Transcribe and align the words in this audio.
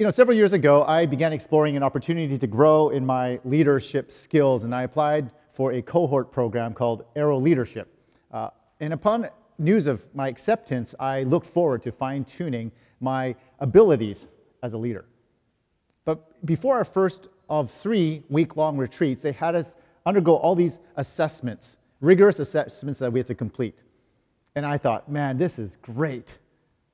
you 0.00 0.06
know, 0.06 0.10
several 0.10 0.34
years 0.34 0.54
ago, 0.54 0.82
I 0.84 1.04
began 1.04 1.34
exploring 1.34 1.76
an 1.76 1.82
opportunity 1.82 2.38
to 2.38 2.46
grow 2.46 2.88
in 2.88 3.04
my 3.04 3.38
leadership 3.44 4.10
skills, 4.10 4.64
and 4.64 4.74
I 4.74 4.84
applied 4.84 5.30
for 5.52 5.72
a 5.72 5.82
cohort 5.82 6.32
program 6.32 6.72
called 6.72 7.04
Arrow 7.14 7.38
Leadership. 7.38 7.94
Uh, 8.32 8.48
and 8.80 8.94
upon 8.94 9.28
news 9.58 9.86
of 9.86 10.02
my 10.14 10.26
acceptance, 10.28 10.94
I 10.98 11.24
looked 11.24 11.48
forward 11.48 11.82
to 11.82 11.92
fine 11.92 12.24
tuning 12.24 12.72
my 13.00 13.36
abilities 13.58 14.28
as 14.62 14.72
a 14.72 14.78
leader. 14.78 15.04
But 16.06 16.46
before 16.46 16.76
our 16.76 16.86
first 16.86 17.28
of 17.50 17.70
three 17.70 18.22
week 18.30 18.56
long 18.56 18.78
retreats, 18.78 19.22
they 19.22 19.32
had 19.32 19.54
us 19.54 19.76
undergo 20.06 20.36
all 20.36 20.54
these 20.54 20.78
assessments, 20.96 21.76
rigorous 22.00 22.38
assessments 22.38 23.00
that 23.00 23.12
we 23.12 23.18
had 23.18 23.26
to 23.26 23.34
complete. 23.34 23.82
And 24.54 24.64
I 24.64 24.78
thought, 24.78 25.10
man, 25.10 25.36
this 25.36 25.58
is 25.58 25.76
great. 25.76 26.38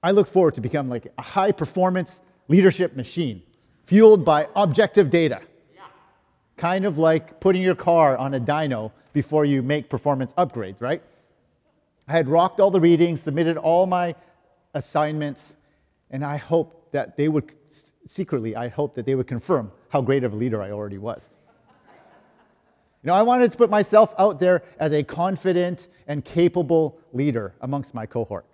I 0.02 0.10
look 0.10 0.26
forward 0.26 0.54
to 0.54 0.60
become 0.60 0.88
like 0.88 1.06
a 1.16 1.22
high 1.22 1.52
performance 1.52 2.20
leadership 2.48 2.96
machine 2.96 3.42
fueled 3.86 4.24
by 4.24 4.48
objective 4.54 5.10
data. 5.10 5.40
Yeah. 5.74 5.82
Kind 6.56 6.84
of 6.84 6.98
like 6.98 7.40
putting 7.40 7.62
your 7.62 7.74
car 7.74 8.16
on 8.16 8.34
a 8.34 8.40
dyno 8.40 8.92
before 9.12 9.44
you 9.44 9.62
make 9.62 9.88
performance 9.88 10.32
upgrades, 10.34 10.80
right? 10.80 11.02
I 12.08 12.12
had 12.12 12.28
rocked 12.28 12.60
all 12.60 12.70
the 12.70 12.80
readings, 12.80 13.20
submitted 13.20 13.56
all 13.56 13.86
my 13.86 14.14
assignments, 14.74 15.56
and 16.10 16.24
I 16.24 16.36
hoped 16.36 16.92
that 16.92 17.16
they 17.16 17.28
would, 17.28 17.52
secretly, 18.06 18.54
I 18.54 18.68
hoped 18.68 18.94
that 18.96 19.06
they 19.06 19.14
would 19.14 19.26
confirm 19.26 19.72
how 19.88 20.02
great 20.02 20.22
of 20.22 20.32
a 20.32 20.36
leader 20.36 20.62
I 20.62 20.70
already 20.70 20.98
was. 20.98 21.28
You 23.02 23.08
know, 23.08 23.14
I 23.14 23.22
wanted 23.22 23.52
to 23.52 23.56
put 23.56 23.70
myself 23.70 24.14
out 24.18 24.40
there 24.40 24.62
as 24.78 24.92
a 24.92 25.02
confident 25.02 25.88
and 26.08 26.24
capable 26.24 26.98
leader 27.12 27.54
amongst 27.60 27.94
my 27.94 28.06
cohort. 28.06 28.46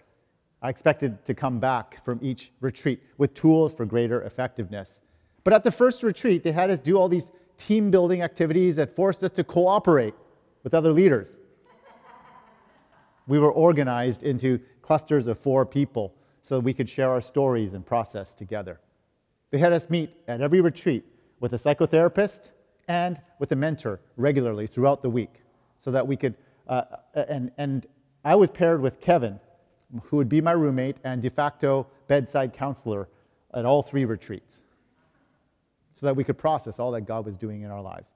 I 0.63 0.69
expected 0.69 1.25
to 1.25 1.35
come 1.35 1.59
back 1.59 2.05
from 2.05 2.21
each 2.23 2.53
retreat 2.61 3.03
with 3.19 3.35
tools 3.35 3.75
for 3.75 3.85
greater 3.85 4.23
effectiveness. 4.23 5.01
But 5.45 5.53
at 5.53 5.65
the 5.65 5.73
first 5.73 6.05
retreat, 6.05 6.45
they 6.45 6.53
had 6.53 6.71
us 6.71 6.79
do 6.79 6.97
all 6.97 7.09
these 7.09 7.33
team 7.59 7.91
building 7.91 8.23
activities 8.23 8.77
that 8.77 8.95
forced 8.95 9.25
us 9.25 9.33
to 9.33 9.45
cooperate 9.45 10.15
with 10.63 10.73
other 10.73 10.93
leaders. 10.93 11.39
We 13.27 13.39
were 13.39 13.53
organized 13.53 14.23
into 14.23 14.61
clusters 14.83 15.27
of 15.27 15.39
four 15.39 15.67
people 15.67 16.15
so 16.43 16.59
we 16.59 16.75
could 16.75 16.89
share 16.89 17.11
our 17.11 17.21
stories 17.21 17.73
and 17.73 17.85
process 17.85 18.35
together. 18.35 18.81
They 19.51 19.59
had 19.59 19.73
us 19.73 19.91
meet 19.91 20.11
at 20.29 20.41
every 20.41 20.61
retreat 20.61 21.05
with 21.41 21.53
a 21.53 21.57
psychotherapist 21.57 22.51
and 22.89 23.21
with 23.39 23.53
a 23.53 23.57
mentor 23.57 24.01
regularly 24.17 24.67
throughout 24.67 25.03
the 25.03 25.11
week 25.11 25.43
so 25.79 25.91
that 25.91 26.07
we 26.07 26.17
could, 26.17 26.35
uh, 26.69 26.83
and, 27.15 27.51
and 27.59 27.87
I 28.25 28.35
was 28.35 28.51
paired 28.51 28.81
with 28.81 29.01
Kevin, 29.01 29.39
who 30.05 30.17
would 30.17 30.29
be 30.29 30.41
my 30.41 30.53
roommate 30.53 30.97
and 31.05 31.21
de 31.21 31.31
facto 31.31 31.87
bedside 32.09 32.53
counselor 32.53 33.09
at 33.55 33.65
all 33.65 33.83
three 33.83 34.05
retreats 34.05 34.61
so 35.95 36.07
that 36.07 36.17
we 36.17 36.25
could 36.25 36.39
process 36.39 36.79
all 36.79 36.91
that 36.93 37.03
God 37.03 37.25
was 37.25 37.37
doing 37.39 37.63
in 37.63 37.71
our 37.71 37.83
lives. 37.83 38.13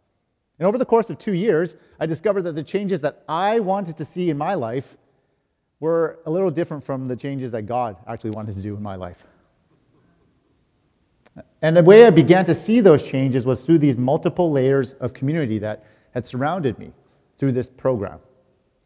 And 0.58 0.66
over 0.66 0.78
the 0.78 0.86
course 0.86 1.10
of 1.10 1.19
two 1.19 1.34
years, 1.34 1.77
I 2.00 2.06
discovered 2.06 2.42
that 2.42 2.54
the 2.54 2.62
changes 2.62 3.00
that 3.02 3.22
I 3.28 3.60
wanted 3.60 3.97
to 3.98 4.04
see 4.04 4.30
in 4.30 4.38
my 4.38 4.54
life 4.54 4.97
were 5.80 6.19
a 6.24 6.30
little 6.30 6.50
different 6.50 6.82
from 6.82 7.06
the 7.08 7.16
changes 7.16 7.52
that 7.52 7.62
God 7.62 7.97
actually 8.06 8.30
wanted 8.30 8.54
to 8.56 8.62
do 8.62 8.74
in 8.74 8.82
my 8.82 8.97
life. 8.97 9.22
And 11.60 11.77
the 11.77 11.82
way 11.82 12.06
I 12.06 12.10
began 12.10 12.47
to 12.47 12.54
see 12.54 12.80
those 12.80 13.02
changes 13.02 13.44
was 13.44 13.66
through 13.66 13.78
these 13.78 13.98
multiple 13.98 14.50
layers 14.50 14.94
of 14.94 15.12
community 15.12 15.58
that 15.58 15.84
had 16.12 16.27
surrounded 16.27 16.78
me 16.78 16.92
through 17.36 17.52
this 17.52 17.69
program. 17.69 18.20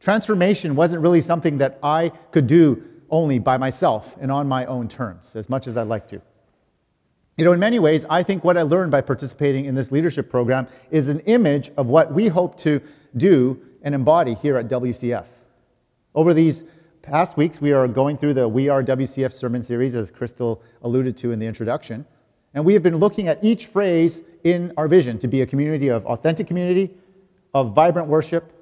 Transformation 0.00 0.74
wasn't 0.74 1.02
really 1.02 1.20
something 1.20 1.58
that 1.58 1.78
I 1.82 2.10
could 2.32 2.46
do 2.46 2.82
only 3.10 3.38
by 3.38 3.58
myself 3.58 4.16
and 4.20 4.32
on 4.32 4.48
my 4.48 4.64
own 4.64 4.88
terms, 4.88 5.36
as 5.36 5.48
much 5.48 5.66
as 5.66 5.76
I'd 5.76 5.88
like 5.88 6.08
to. 6.08 6.22
You 7.36 7.44
know, 7.44 7.52
in 7.52 7.60
many 7.60 7.78
ways, 7.78 8.04
I 8.08 8.22
think 8.22 8.42
what 8.42 8.56
I 8.56 8.62
learned 8.62 8.90
by 8.90 9.00
participating 9.00 9.66
in 9.66 9.74
this 9.74 9.90
leadership 9.90 10.30
program 10.30 10.68
is 10.90 11.08
an 11.08 11.20
image 11.20 11.70
of 11.76 11.88
what 11.88 12.12
we 12.12 12.28
hope 12.28 12.56
to 12.58 12.80
do 13.16 13.60
and 13.82 13.94
embody 13.94 14.34
here 14.34 14.56
at 14.56 14.68
WCF. 14.68 15.26
Over 16.14 16.34
these 16.34 16.64
past 17.02 17.36
weeks, 17.36 17.60
we 17.60 17.72
are 17.72 17.88
going 17.88 18.16
through 18.16 18.34
the 18.34 18.48
We 18.48 18.68
Are 18.68 18.82
WCF 18.82 19.32
sermon 19.32 19.62
series, 19.62 19.94
as 19.94 20.10
Crystal 20.10 20.62
alluded 20.82 21.16
to 21.18 21.32
in 21.32 21.38
the 21.38 21.46
introduction. 21.46 22.04
And 22.52 22.64
we 22.64 22.74
have 22.74 22.82
been 22.82 22.96
looking 22.96 23.28
at 23.28 23.42
each 23.42 23.66
phrase 23.66 24.22
in 24.44 24.72
our 24.76 24.88
vision 24.88 25.18
to 25.18 25.28
be 25.28 25.42
a 25.42 25.46
community 25.46 25.88
of 25.88 26.04
authentic 26.06 26.46
community, 26.46 26.90
of 27.54 27.74
vibrant 27.74 28.08
worship, 28.08 28.52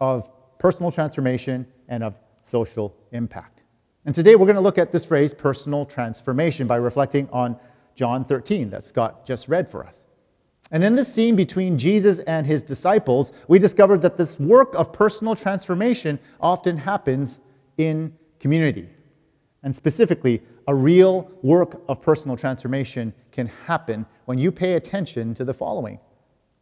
of 0.00 0.30
personal 0.58 0.90
transformation, 0.90 1.66
and 1.88 2.02
of 2.02 2.18
social 2.42 2.94
impact. 3.12 3.62
And 4.04 4.14
today 4.14 4.36
we're 4.36 4.46
going 4.46 4.56
to 4.56 4.62
look 4.62 4.78
at 4.78 4.92
this 4.92 5.04
phrase, 5.04 5.34
personal 5.34 5.84
transformation, 5.84 6.66
by 6.66 6.76
reflecting 6.76 7.28
on 7.32 7.56
John 7.94 8.24
13 8.24 8.70
that 8.70 8.86
Scott 8.86 9.26
just 9.26 9.48
read 9.48 9.70
for 9.70 9.84
us. 9.84 10.04
And 10.70 10.84
in 10.84 10.94
this 10.94 11.12
scene 11.12 11.34
between 11.34 11.78
Jesus 11.78 12.18
and 12.20 12.46
his 12.46 12.62
disciples, 12.62 13.32
we 13.48 13.58
discovered 13.58 14.02
that 14.02 14.16
this 14.16 14.38
work 14.38 14.74
of 14.74 14.92
personal 14.92 15.34
transformation 15.34 16.18
often 16.40 16.76
happens 16.76 17.38
in 17.78 18.14
community. 18.38 18.88
And 19.62 19.74
specifically, 19.74 20.42
a 20.66 20.74
real 20.74 21.30
work 21.42 21.82
of 21.88 22.02
personal 22.02 22.36
transformation 22.36 23.14
can 23.32 23.46
happen 23.66 24.04
when 24.26 24.38
you 24.38 24.52
pay 24.52 24.74
attention 24.74 25.34
to 25.34 25.44
the 25.44 25.54
following 25.54 25.98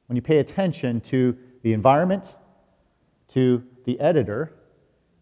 when 0.06 0.16
you 0.16 0.22
pay 0.22 0.38
attention 0.38 1.00
to 1.00 1.36
the 1.62 1.72
environment, 1.72 2.34
to 3.28 3.62
the 3.86 3.98
editor, 4.00 4.52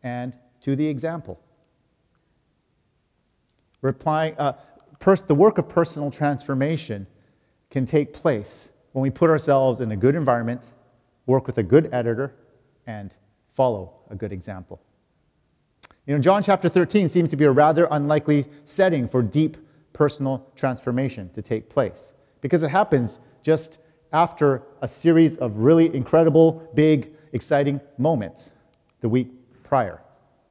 and 0.03 0.33
to 0.63 0.75
the 0.75 0.87
example. 0.87 1.39
Replying, 3.83 4.35
uh, 4.39 4.55
pers- 4.99 5.21
the 5.21 5.35
work 5.35 5.59
of 5.59 5.69
personal 5.69 6.11
transformation 6.11 7.07
can 7.71 7.85
take 7.85 8.15
place 8.15 8.71
when 8.93 9.03
we 9.03 9.11
put 9.11 9.29
ourselves 9.29 9.81
in 9.81 9.93
a 9.93 9.97
good 9.97 10.15
environment, 10.15 10.73
work 11.27 11.47
with 11.47 11.59
a 11.59 11.63
good 11.63 11.93
editor, 11.93 12.35
and 12.87 13.15
follow 13.53 13.93
a 14.11 14.15
good 14.15 14.33
example. 14.33 14.81
You 16.07 16.15
know, 16.15 16.21
John 16.21 16.43
chapter 16.43 16.69
13 16.69 17.09
seems 17.09 17.31
to 17.31 17.37
be 17.37 17.45
a 17.45 17.51
rather 17.51 17.87
unlikely 17.91 18.47
setting 18.65 19.09
for 19.09 19.23
deep 19.23 19.59
personal 19.93 20.51
transformation 20.57 21.31
to 21.35 21.43
take 21.43 21.69
place 21.69 22.15
because 22.41 22.63
it 22.63 22.71
happens 22.71 23.19
just 23.43 23.79
after 24.13 24.63
a 24.81 24.89
series 24.89 25.37
of 25.39 25.59
really 25.59 25.95
incredible, 25.95 26.67
big, 26.75 27.13
exciting 27.33 27.81
moments 27.99 28.51
the 29.05 29.09
week 29.11 29.29
prior. 29.65 30.01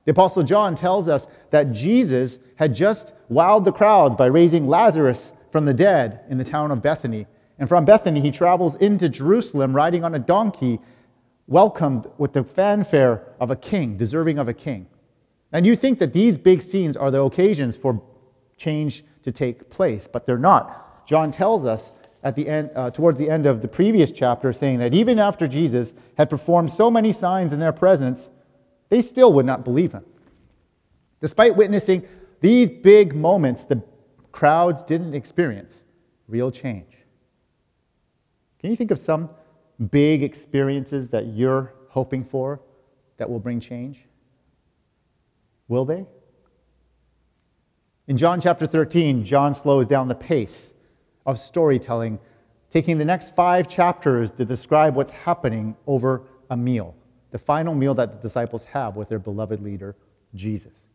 The 0.06 0.12
Apostle 0.12 0.44
John 0.44 0.76
tells 0.76 1.08
us 1.08 1.26
that 1.50 1.72
Jesus 1.72 2.38
had 2.58 2.76
just 2.76 3.14
wowed 3.32 3.66
the 3.66 3.72
crowds 3.72 4.16
by 4.16 4.28
raising 4.28 4.68
Lazarus 4.68 5.34
from 5.52 5.66
the 5.66 5.74
dead 5.74 6.20
in 6.30 6.38
the 6.38 6.44
town 6.44 6.70
of 6.70 6.80
Bethany. 6.80 7.26
And 7.58 7.68
from 7.68 7.84
Bethany, 7.84 8.22
he 8.22 8.30
travels 8.30 8.76
into 8.76 9.10
Jerusalem 9.10 9.76
riding 9.76 10.04
on 10.04 10.14
a 10.14 10.20
donkey, 10.20 10.80
welcomed 11.48 12.06
with 12.20 12.34
the 12.34 12.44
fanfare 12.44 13.24
of 13.40 13.50
a 13.50 13.56
king, 13.56 13.98
deserving 13.98 14.38
of 14.38 14.48
a 14.48 14.54
king. 14.54 14.86
And 15.52 15.66
you 15.66 15.76
think 15.76 15.98
that 15.98 16.14
these 16.14 16.38
big 16.38 16.62
scenes 16.62 16.96
are 16.96 17.10
the 17.10 17.24
occasions 17.24 17.76
for 17.76 18.04
change 18.56 19.04
to 19.24 19.32
take 19.32 19.72
place, 19.72 20.08
but 20.08 20.28
they're 20.28 20.38
not. 20.38 21.08
John 21.08 21.32
tells 21.32 21.66
us 21.66 21.92
at 22.22 22.36
the 22.36 22.48
end, 22.48 22.70
uh, 22.76 22.92
towards 22.92 23.18
the 23.18 23.32
end 23.32 23.48
of 23.48 23.64
the 23.64 23.68
previous 23.68 24.12
chapter, 24.12 24.54
saying 24.54 24.78
that 24.78 24.94
even 24.94 25.18
after 25.18 25.48
Jesus 25.48 25.94
had 26.20 26.30
performed 26.30 26.72
so 26.72 26.92
many 26.92 27.12
signs 27.12 27.52
in 27.52 27.60
their 27.60 27.74
presence, 27.74 28.30
they 28.94 29.02
still 29.02 29.34
would 29.34 29.48
not 29.48 29.64
believe 29.64 29.92
him. 29.92 30.06
Despite 31.20 31.56
witnessing 31.56 32.08
these 32.42 32.70
big 32.70 33.16
moments, 33.16 33.64
the 33.64 33.82
crowds 34.32 34.84
didn't 34.84 35.16
experience 35.16 35.82
real 36.28 36.52
change. 36.52 36.94
Can 38.60 38.70
you 38.70 38.76
think 38.76 38.92
of 38.92 39.00
some 39.00 39.34
big 39.90 40.22
experiences 40.22 41.10
that 41.10 41.26
you're 41.26 41.74
hoping 41.90 42.24
for 42.24 42.62
that 43.18 43.28
will 43.28 43.40
bring 43.40 43.60
change? 43.60 44.06
Will 45.68 45.86
they? 45.86 46.06
In 48.06 48.16
John 48.16 48.40
chapter 48.40 48.68
13, 48.68 49.26
John 49.26 49.56
slows 49.56 49.88
down 49.88 50.08
the 50.08 50.14
pace 50.14 50.72
of 51.26 51.40
storytelling, 51.40 52.20
taking 52.70 53.00
the 53.00 53.06
next 53.06 53.34
five 53.34 53.68
chapters 53.68 54.30
to 54.30 54.46
describe 54.46 54.94
what's 54.96 55.10
happening 55.10 55.76
over 55.88 56.28
a 56.52 56.56
meal, 56.56 56.96
the 57.34 57.40
final 57.40 57.74
meal 57.74 57.96
that 57.96 58.12
the 58.12 58.18
disciples 58.20 58.64
have 58.64 58.96
with 58.96 59.10
their 59.10 59.18
beloved 59.18 59.60
leader, 59.60 59.96
Jesus. 60.36 60.86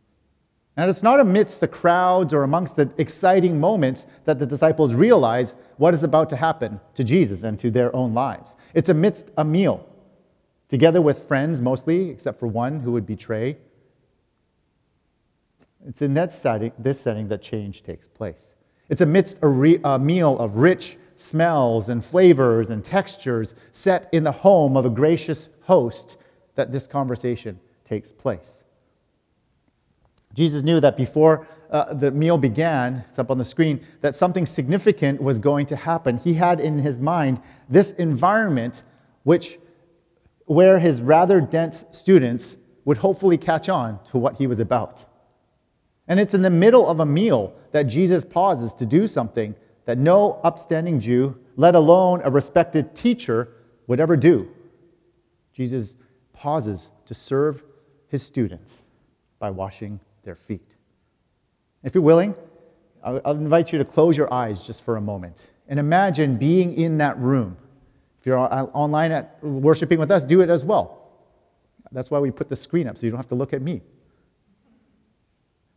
And 0.76 0.88
it's 0.88 1.02
not 1.02 1.18
amidst 1.18 1.58
the 1.58 1.66
crowds 1.66 2.32
or 2.32 2.44
amongst 2.44 2.76
the 2.76 2.88
exciting 2.96 3.58
moments 3.58 4.06
that 4.24 4.38
the 4.38 4.46
disciples 4.46 4.94
realize 4.94 5.56
what 5.78 5.94
is 5.94 6.04
about 6.04 6.30
to 6.30 6.36
happen 6.36 6.78
to 6.94 7.02
Jesus 7.02 7.42
and 7.42 7.58
to 7.58 7.72
their 7.72 7.94
own 7.94 8.14
lives. 8.14 8.54
It's 8.72 8.88
amidst 8.88 9.32
a 9.36 9.44
meal, 9.44 9.84
together 10.68 11.02
with 11.02 11.24
friends 11.24 11.60
mostly, 11.60 12.08
except 12.08 12.38
for 12.38 12.46
one 12.46 12.78
who 12.78 12.92
would 12.92 13.04
betray 13.04 13.56
it's 15.88 16.02
in 16.02 16.14
that 16.14 16.32
setting, 16.32 16.72
this 16.78 17.00
setting 17.00 17.28
that 17.28 17.42
change 17.42 17.82
takes 17.82 18.06
place. 18.06 18.52
It's 18.88 19.00
amidst 19.00 19.38
a, 19.42 19.48
re, 19.48 19.80
a 19.82 19.98
meal 19.98 20.38
of 20.38 20.56
rich 20.56 20.98
smells 21.16 21.88
and 21.88 22.04
flavors 22.04 22.70
and 22.70 22.84
textures 22.84 23.54
set 23.72 24.08
in 24.12 24.22
the 24.22 24.32
home 24.32 24.76
of 24.76 24.86
a 24.86 24.90
gracious 24.90 25.48
host 25.62 26.16
that 26.58 26.72
this 26.72 26.88
conversation 26.88 27.60
takes 27.84 28.10
place. 28.10 28.64
Jesus 30.34 30.64
knew 30.64 30.80
that 30.80 30.96
before 30.96 31.46
uh, 31.70 31.94
the 31.94 32.10
meal 32.10 32.36
began, 32.36 33.04
it's 33.08 33.20
up 33.20 33.30
on 33.30 33.38
the 33.38 33.44
screen, 33.44 33.86
that 34.00 34.16
something 34.16 34.44
significant 34.44 35.22
was 35.22 35.38
going 35.38 35.66
to 35.66 35.76
happen. 35.76 36.16
He 36.16 36.34
had 36.34 36.58
in 36.58 36.80
his 36.80 36.98
mind 36.98 37.40
this 37.68 37.92
environment 37.92 38.82
which, 39.22 39.60
where 40.46 40.80
his 40.80 41.00
rather 41.00 41.40
dense 41.40 41.84
students 41.92 42.56
would 42.84 42.96
hopefully 42.96 43.38
catch 43.38 43.68
on 43.68 44.02
to 44.10 44.18
what 44.18 44.34
he 44.34 44.48
was 44.48 44.58
about. 44.58 45.04
And 46.08 46.18
it's 46.18 46.34
in 46.34 46.42
the 46.42 46.50
middle 46.50 46.88
of 46.88 46.98
a 46.98 47.06
meal 47.06 47.54
that 47.70 47.84
Jesus 47.84 48.24
pauses 48.24 48.74
to 48.74 48.86
do 48.86 49.06
something 49.06 49.54
that 49.84 49.96
no 49.96 50.40
upstanding 50.42 50.98
Jew, 50.98 51.38
let 51.54 51.76
alone 51.76 52.20
a 52.24 52.30
respected 52.32 52.96
teacher, 52.96 53.52
would 53.86 54.00
ever 54.00 54.16
do. 54.16 54.50
Jesus 55.52 55.94
pauses 56.38 56.90
to 57.06 57.14
serve 57.14 57.64
his 58.06 58.22
students 58.22 58.84
by 59.40 59.50
washing 59.50 59.98
their 60.22 60.36
feet. 60.36 60.66
If 61.82 61.94
you're 61.94 62.02
willing, 62.02 62.34
I'll 63.02 63.32
invite 63.32 63.72
you 63.72 63.78
to 63.78 63.84
close 63.84 64.16
your 64.16 64.32
eyes 64.32 64.60
just 64.60 64.82
for 64.82 64.96
a 64.96 65.00
moment 65.00 65.42
and 65.68 65.80
imagine 65.80 66.36
being 66.36 66.74
in 66.74 66.98
that 66.98 67.18
room. 67.18 67.56
If 68.20 68.26
you're 68.26 68.38
uh, 68.38 68.64
online 68.72 69.12
at 69.12 69.42
worshiping 69.42 69.98
with 69.98 70.10
us, 70.10 70.24
do 70.24 70.40
it 70.40 70.48
as 70.48 70.64
well. 70.64 71.10
That's 71.90 72.10
why 72.10 72.18
we 72.18 72.30
put 72.30 72.48
the 72.48 72.56
screen 72.56 72.86
up 72.86 72.98
so 72.98 73.06
you 73.06 73.10
don't 73.10 73.18
have 73.18 73.28
to 73.28 73.34
look 73.34 73.52
at 73.52 73.62
me. 73.62 73.82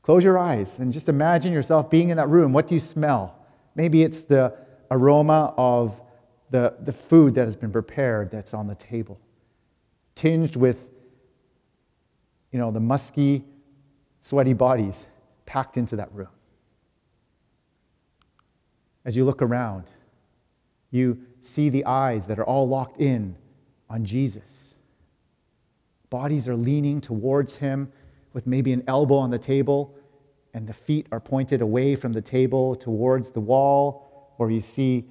Close 0.03 0.23
your 0.23 0.37
eyes 0.37 0.79
and 0.79 0.91
just 0.91 1.09
imagine 1.09 1.53
yourself 1.53 1.89
being 1.89 2.09
in 2.09 2.17
that 2.17 2.29
room. 2.29 2.53
What 2.53 2.67
do 2.67 2.73
you 2.75 2.79
smell? 2.79 3.35
Maybe 3.75 4.03
it's 4.03 4.21
the 4.23 4.55
aroma 4.89 5.53
of 5.57 5.99
the, 6.49 6.75
the 6.81 6.93
food 6.93 7.33
that 7.35 7.45
has 7.45 7.55
been 7.55 7.71
prepared 7.71 8.29
that's 8.29 8.53
on 8.53 8.67
the 8.67 8.75
table, 8.75 9.19
tinged 10.15 10.55
with 10.55 10.87
you 12.51 12.59
know, 12.59 12.71
the 12.71 12.79
musky, 12.79 13.45
sweaty 14.19 14.53
bodies 14.53 15.05
packed 15.45 15.77
into 15.77 15.95
that 15.95 16.13
room. 16.13 16.27
As 19.05 19.15
you 19.15 19.25
look 19.25 19.41
around, 19.41 19.85
you 20.91 21.19
see 21.41 21.69
the 21.69 21.85
eyes 21.85 22.27
that 22.27 22.37
are 22.37 22.43
all 22.43 22.67
locked 22.67 22.99
in 22.99 23.35
on 23.89 24.05
Jesus. 24.05 24.75
Bodies 26.09 26.47
are 26.47 26.55
leaning 26.55 27.01
towards 27.01 27.55
him 27.55 27.91
with 28.33 28.45
maybe 28.45 28.73
an 28.73 28.83
elbow 28.87 29.17
on 29.17 29.31
the 29.31 29.39
table, 29.39 29.95
and 30.53 30.67
the 30.67 30.73
feet 30.73 31.07
are 31.11 31.19
pointed 31.19 31.61
away 31.61 31.95
from 31.95 32.13
the 32.13 32.21
table 32.21 32.75
towards 32.75 33.31
the 33.31 33.39
wall, 33.39 34.33
where 34.37 34.49
you 34.49 34.61
see 34.61 35.05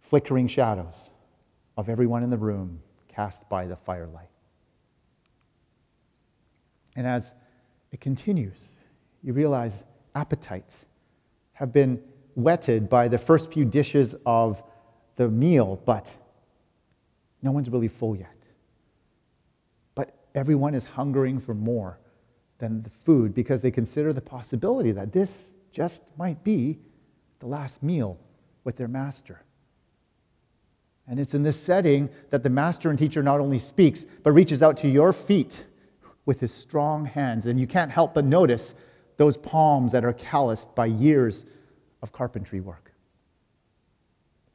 flickering 0.00 0.48
shadows 0.48 1.10
of 1.76 1.88
everyone 1.88 2.22
in 2.22 2.30
the 2.30 2.36
room 2.36 2.80
cast 3.14 3.48
by 3.48 3.66
the 3.66 3.76
firelight. 3.76 4.28
And 6.96 7.06
as 7.06 7.32
it 7.90 8.00
continues, 8.00 8.72
you 9.22 9.32
realize 9.32 9.84
appetites 10.14 10.86
have 11.52 11.72
been 11.72 12.02
whetted 12.34 12.88
by 12.88 13.08
the 13.08 13.18
first 13.18 13.52
few 13.52 13.64
dishes 13.64 14.14
of 14.26 14.62
the 15.16 15.28
meal, 15.28 15.80
but 15.84 16.14
no 17.42 17.52
one's 17.52 17.68
really 17.68 17.88
full 17.88 18.16
yet. 18.16 18.28
But 19.94 20.14
everyone 20.34 20.74
is 20.74 20.84
hungering 20.84 21.38
for 21.38 21.54
more 21.54 21.98
than 22.58 22.82
the 22.82 22.90
food 22.90 23.34
because 23.34 23.60
they 23.60 23.70
consider 23.70 24.12
the 24.12 24.20
possibility 24.20 24.92
that 24.92 25.12
this 25.12 25.50
just 25.72 26.02
might 26.16 26.42
be 26.44 26.78
the 27.40 27.46
last 27.46 27.82
meal 27.82 28.18
with 28.64 28.76
their 28.76 28.88
master. 28.88 29.42
And 31.08 31.18
it's 31.18 31.34
in 31.34 31.42
this 31.42 31.60
setting 31.60 32.08
that 32.30 32.42
the 32.42 32.50
master 32.50 32.90
and 32.90 32.98
teacher 32.98 33.22
not 33.22 33.40
only 33.40 33.58
speaks, 33.58 34.06
but 34.22 34.32
reaches 34.32 34.62
out 34.62 34.76
to 34.78 34.88
your 34.88 35.12
feet 35.12 35.64
with 36.26 36.40
his 36.40 36.54
strong 36.54 37.04
hands. 37.04 37.46
And 37.46 37.58
you 37.58 37.66
can't 37.66 37.90
help 37.90 38.14
but 38.14 38.24
notice 38.24 38.74
those 39.16 39.36
palms 39.36 39.92
that 39.92 40.04
are 40.04 40.12
calloused 40.12 40.74
by 40.74 40.86
years 40.86 41.44
of 42.02 42.12
carpentry 42.12 42.60
work. 42.60 42.92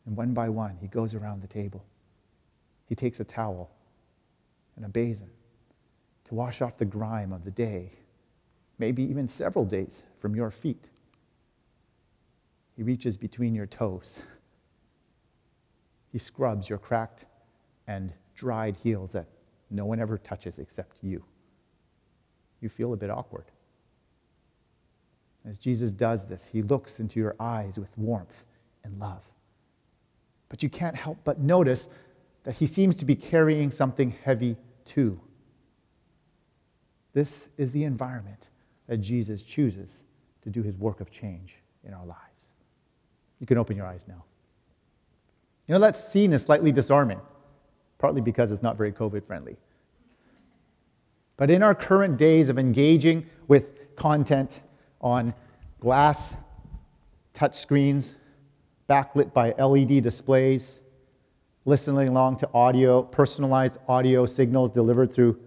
And 0.05 0.15
one 0.15 0.33
by 0.33 0.49
one, 0.49 0.77
he 0.79 0.87
goes 0.87 1.13
around 1.13 1.41
the 1.41 1.47
table. 1.47 1.83
He 2.87 2.95
takes 2.95 3.19
a 3.19 3.25
towel 3.25 3.69
and 4.77 4.85
a 4.85 4.89
basin 4.89 5.29
to 6.25 6.35
wash 6.35 6.61
off 6.61 6.77
the 6.77 6.85
grime 6.85 7.33
of 7.33 7.43
the 7.43 7.51
day, 7.51 7.91
maybe 8.79 9.03
even 9.03 9.27
several 9.27 9.65
days 9.65 10.03
from 10.19 10.35
your 10.35 10.49
feet. 10.49 10.85
He 12.75 12.83
reaches 12.83 13.17
between 13.17 13.53
your 13.53 13.65
toes. 13.65 14.19
He 16.11 16.17
scrubs 16.17 16.69
your 16.69 16.79
cracked 16.79 17.25
and 17.87 18.13
dried 18.35 18.77
heels 18.77 19.11
that 19.13 19.27
no 19.69 19.85
one 19.85 19.99
ever 19.99 20.17
touches 20.17 20.59
except 20.59 20.97
you 21.01 21.23
you 22.61 22.69
feel 22.69 22.93
a 22.93 22.97
bit 22.97 23.09
awkward. 23.09 23.45
As 25.45 25.57
Jesus 25.57 25.91
does 25.91 26.25
this, 26.25 26.47
he 26.51 26.61
looks 26.61 26.99
into 26.99 27.19
your 27.19 27.35
eyes 27.39 27.77
with 27.77 27.97
warmth 27.97 28.45
and 28.83 28.99
love. 28.99 29.23
But 30.49 30.63
you 30.63 30.69
can't 30.69 30.95
help 30.95 31.19
but 31.23 31.39
notice 31.39 31.87
that 32.43 32.55
he 32.55 32.67
seems 32.67 32.95
to 32.97 33.05
be 33.05 33.15
carrying 33.15 33.71
something 33.71 34.15
heavy 34.23 34.57
too. 34.85 35.19
This 37.13 37.49
is 37.57 37.71
the 37.71 37.83
environment 37.83 38.47
that 38.87 38.97
Jesus 38.97 39.43
chooses 39.43 40.03
to 40.41 40.49
do 40.49 40.61
his 40.61 40.77
work 40.77 41.01
of 41.01 41.11
change 41.11 41.57
in 41.83 41.93
our 41.93 42.05
lives. 42.05 42.21
You 43.39 43.47
can 43.47 43.57
open 43.57 43.75
your 43.75 43.85
eyes 43.85 44.05
now. 44.07 44.23
You 45.67 45.73
know, 45.73 45.79
that 45.79 45.97
scene 45.97 46.31
is 46.31 46.43
slightly 46.43 46.71
disarming, 46.71 47.19
partly 47.97 48.21
because 48.21 48.51
it's 48.51 48.63
not 48.63 48.77
very 48.77 48.91
COVID 48.91 49.25
friendly. 49.25 49.57
But 51.35 51.51
in 51.51 51.61
our 51.61 51.75
current 51.75 52.17
days 52.17 52.49
of 52.49 52.57
engaging 52.57 53.25
with 53.47 53.95
content 53.95 54.61
on 55.01 55.33
glass 55.79 56.35
touchscreens, 57.33 58.13
backlit 58.89 59.33
by 59.33 59.51
LED 59.51 60.01
displays, 60.01 60.79
listening 61.65 62.07
along 62.07 62.37
to 62.37 62.49
audio, 62.53 63.03
personalized 63.03 63.77
audio 63.89 64.25
signals 64.25 64.71
delivered 64.71 65.13
through 65.13 65.37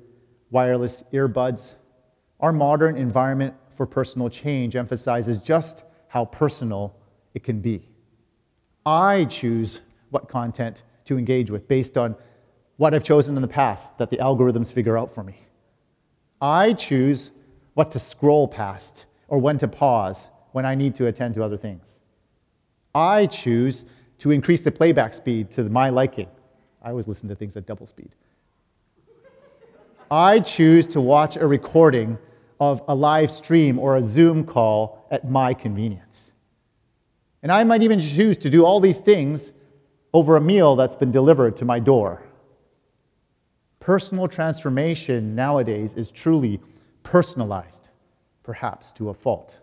wireless 0.50 1.02
earbuds, 1.12 1.72
our 2.40 2.52
modern 2.52 2.96
environment 2.96 3.54
for 3.74 3.86
personal 3.86 4.28
change 4.28 4.76
emphasizes 4.76 5.38
just 5.38 5.82
how 6.08 6.26
personal 6.26 6.94
it 7.34 7.42
can 7.42 7.60
be. 7.60 7.88
I 8.84 9.24
choose 9.24 9.80
what 10.10 10.28
content 10.28 10.82
to 11.06 11.18
engage 11.18 11.50
with 11.50 11.66
based 11.68 11.96
on 11.96 12.14
what 12.76 12.94
I've 12.94 13.04
chosen 13.04 13.36
in 13.36 13.42
the 13.42 13.48
past 13.48 13.96
that 13.98 14.10
the 14.10 14.18
algorithms 14.18 14.72
figure 14.72 14.96
out 14.96 15.12
for 15.12 15.22
me. 15.22 15.38
I 16.40 16.72
choose 16.72 17.30
what 17.74 17.90
to 17.92 17.98
scroll 17.98 18.48
past 18.48 19.06
or 19.28 19.38
when 19.38 19.58
to 19.58 19.68
pause 19.68 20.26
when 20.52 20.64
I 20.64 20.74
need 20.74 20.94
to 20.96 21.06
attend 21.06 21.34
to 21.34 21.42
other 21.42 21.56
things. 21.56 22.00
I 22.94 23.26
choose 23.26 23.84
to 24.18 24.30
increase 24.30 24.62
the 24.62 24.72
playback 24.72 25.14
speed 25.14 25.50
to 25.52 25.64
my 25.64 25.90
liking. 25.90 26.28
I 26.82 26.90
always 26.90 27.06
listen 27.06 27.28
to 27.28 27.34
things 27.34 27.56
at 27.56 27.66
double 27.66 27.86
speed. 27.86 28.10
I 30.10 30.40
choose 30.40 30.86
to 30.88 31.00
watch 31.00 31.36
a 31.36 31.46
recording 31.46 32.18
of 32.58 32.82
a 32.88 32.94
live 32.94 33.30
stream 33.30 33.78
or 33.78 33.96
a 33.96 34.02
Zoom 34.02 34.44
call 34.44 35.06
at 35.10 35.30
my 35.30 35.54
convenience. 35.54 36.30
And 37.42 37.50
I 37.52 37.64
might 37.64 37.82
even 37.82 38.00
choose 38.00 38.36
to 38.38 38.50
do 38.50 38.64
all 38.64 38.80
these 38.80 38.98
things 38.98 39.52
over 40.12 40.36
a 40.36 40.40
meal 40.40 40.76
that's 40.76 40.96
been 40.96 41.10
delivered 41.10 41.56
to 41.56 41.64
my 41.64 41.78
door. 41.78 42.22
Personal 43.78 44.28
transformation 44.28 45.34
nowadays 45.34 45.94
is 45.94 46.10
truly 46.10 46.60
personalized, 47.02 47.88
perhaps 48.42 48.92
to 48.92 49.08
a 49.08 49.14
fault. 49.14 49.56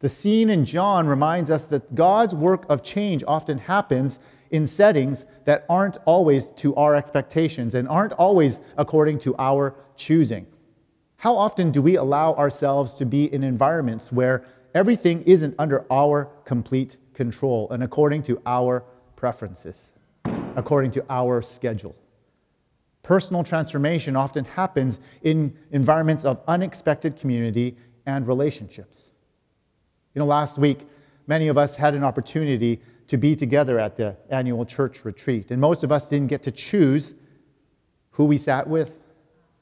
The 0.00 0.08
scene 0.08 0.48
in 0.48 0.64
John 0.64 1.06
reminds 1.06 1.50
us 1.50 1.66
that 1.66 1.94
God's 1.94 2.34
work 2.34 2.64
of 2.68 2.82
change 2.82 3.22
often 3.28 3.58
happens 3.58 4.18
in 4.50 4.66
settings 4.66 5.26
that 5.44 5.64
aren't 5.68 5.98
always 6.06 6.48
to 6.52 6.74
our 6.74 6.96
expectations 6.96 7.74
and 7.74 7.86
aren't 7.86 8.14
always 8.14 8.60
according 8.76 9.18
to 9.20 9.36
our 9.38 9.74
choosing. 9.96 10.46
How 11.18 11.36
often 11.36 11.70
do 11.70 11.82
we 11.82 11.96
allow 11.96 12.34
ourselves 12.34 12.94
to 12.94 13.04
be 13.04 13.32
in 13.32 13.44
environments 13.44 14.10
where 14.10 14.44
everything 14.74 15.22
isn't 15.24 15.54
under 15.58 15.84
our 15.92 16.30
complete 16.46 16.96
control 17.20 17.68
and 17.70 17.82
according 17.82 18.22
to 18.22 18.40
our 18.46 18.82
preferences, 19.14 19.90
according 20.56 20.90
to 20.90 21.04
our 21.10 21.42
schedule? 21.42 21.94
Personal 23.02 23.44
transformation 23.44 24.16
often 24.16 24.46
happens 24.46 24.98
in 25.20 25.54
environments 25.70 26.24
of 26.24 26.40
unexpected 26.48 27.18
community 27.20 27.76
and 28.06 28.26
relationships. 28.26 29.10
You 30.14 30.20
know, 30.20 30.24
last 30.26 30.56
week, 30.56 30.80
many 31.26 31.48
of 31.48 31.58
us 31.58 31.76
had 31.76 31.94
an 31.94 32.04
opportunity 32.04 32.80
to 33.08 33.18
be 33.18 33.36
together 33.36 33.78
at 33.78 33.96
the 33.96 34.16
annual 34.30 34.64
church 34.64 35.04
retreat, 35.04 35.50
and 35.50 35.60
most 35.60 35.84
of 35.84 35.92
us 35.92 36.08
didn't 36.08 36.28
get 36.28 36.42
to 36.44 36.50
choose 36.50 37.12
who 38.12 38.24
we 38.24 38.38
sat 38.38 38.66
with, 38.66 38.98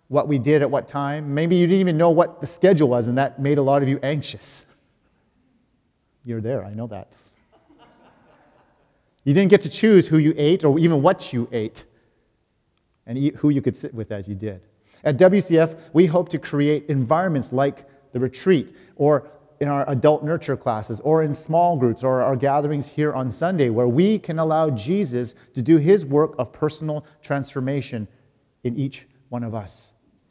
what 0.07 0.29
we 0.29 0.39
did 0.39 0.63
at 0.63 0.71
what 0.71 0.87
time. 0.87 1.35
Maybe 1.35 1.57
you 1.57 1.67
didn't 1.67 1.81
even 1.81 1.97
know 1.97 2.11
what 2.11 2.41
the 2.41 2.47
schedule 2.47 2.89
was, 2.89 3.09
and 3.09 3.19
that 3.19 3.41
made 3.41 3.59
a 3.59 3.63
lot 3.63 3.83
of 3.83 3.89
you 3.89 3.99
anxious. 4.03 4.65
You're 6.25 6.41
there, 6.41 6.65
I 6.65 6.75
know 6.75 6.87
that. 6.87 7.13
You 9.29 9.35
didn't 9.35 9.51
get 9.51 9.61
to 9.61 9.69
choose 9.69 10.09
who 10.09 10.17
you 10.17 10.33
ate 10.39 10.65
or 10.65 10.79
even 10.79 11.03
what 11.03 11.35
you 11.35 11.51
ate 11.53 11.85
and 13.05 13.19
who 13.37 13.51
you 13.51 13.61
could 13.61 13.77
sit 13.77 13.93
with 13.93 14.11
as 14.11 14.27
you 14.27 14.35
did. 14.35 14.63
At 15.05 15.19
WCF, 15.19 15.79
we 15.93 16.07
hope 16.07 16.31
to 16.31 16.39
create 16.39 16.87
environments 16.89 17.53
like 17.53 17.87
the 18.13 18.21
retreat, 18.21 18.75
or 18.97 19.29
in 19.61 19.69
our 19.69 19.87
adult 19.91 20.25
nurture 20.25 20.57
classes, 20.57 21.01
or 21.01 21.23
in 21.23 21.35
small 21.35 21.77
groups, 21.77 22.03
or 22.03 22.23
our 22.23 22.37
gatherings 22.37 22.89
here 22.89 23.13
on 23.13 23.31
Sunday, 23.31 23.69
where 23.69 23.87
we 23.87 24.19
can 24.19 24.39
allow 24.39 24.71
Jesus 24.71 25.35
to 25.53 25.61
do 25.61 25.77
his 25.77 26.07
work 26.07 26.35
of 26.39 26.51
personal 26.51 27.05
transformation 27.21 28.09
in 28.65 28.79
each 28.79 29.07
one 29.29 29.45
of 29.45 29.55
us. 29.55 29.89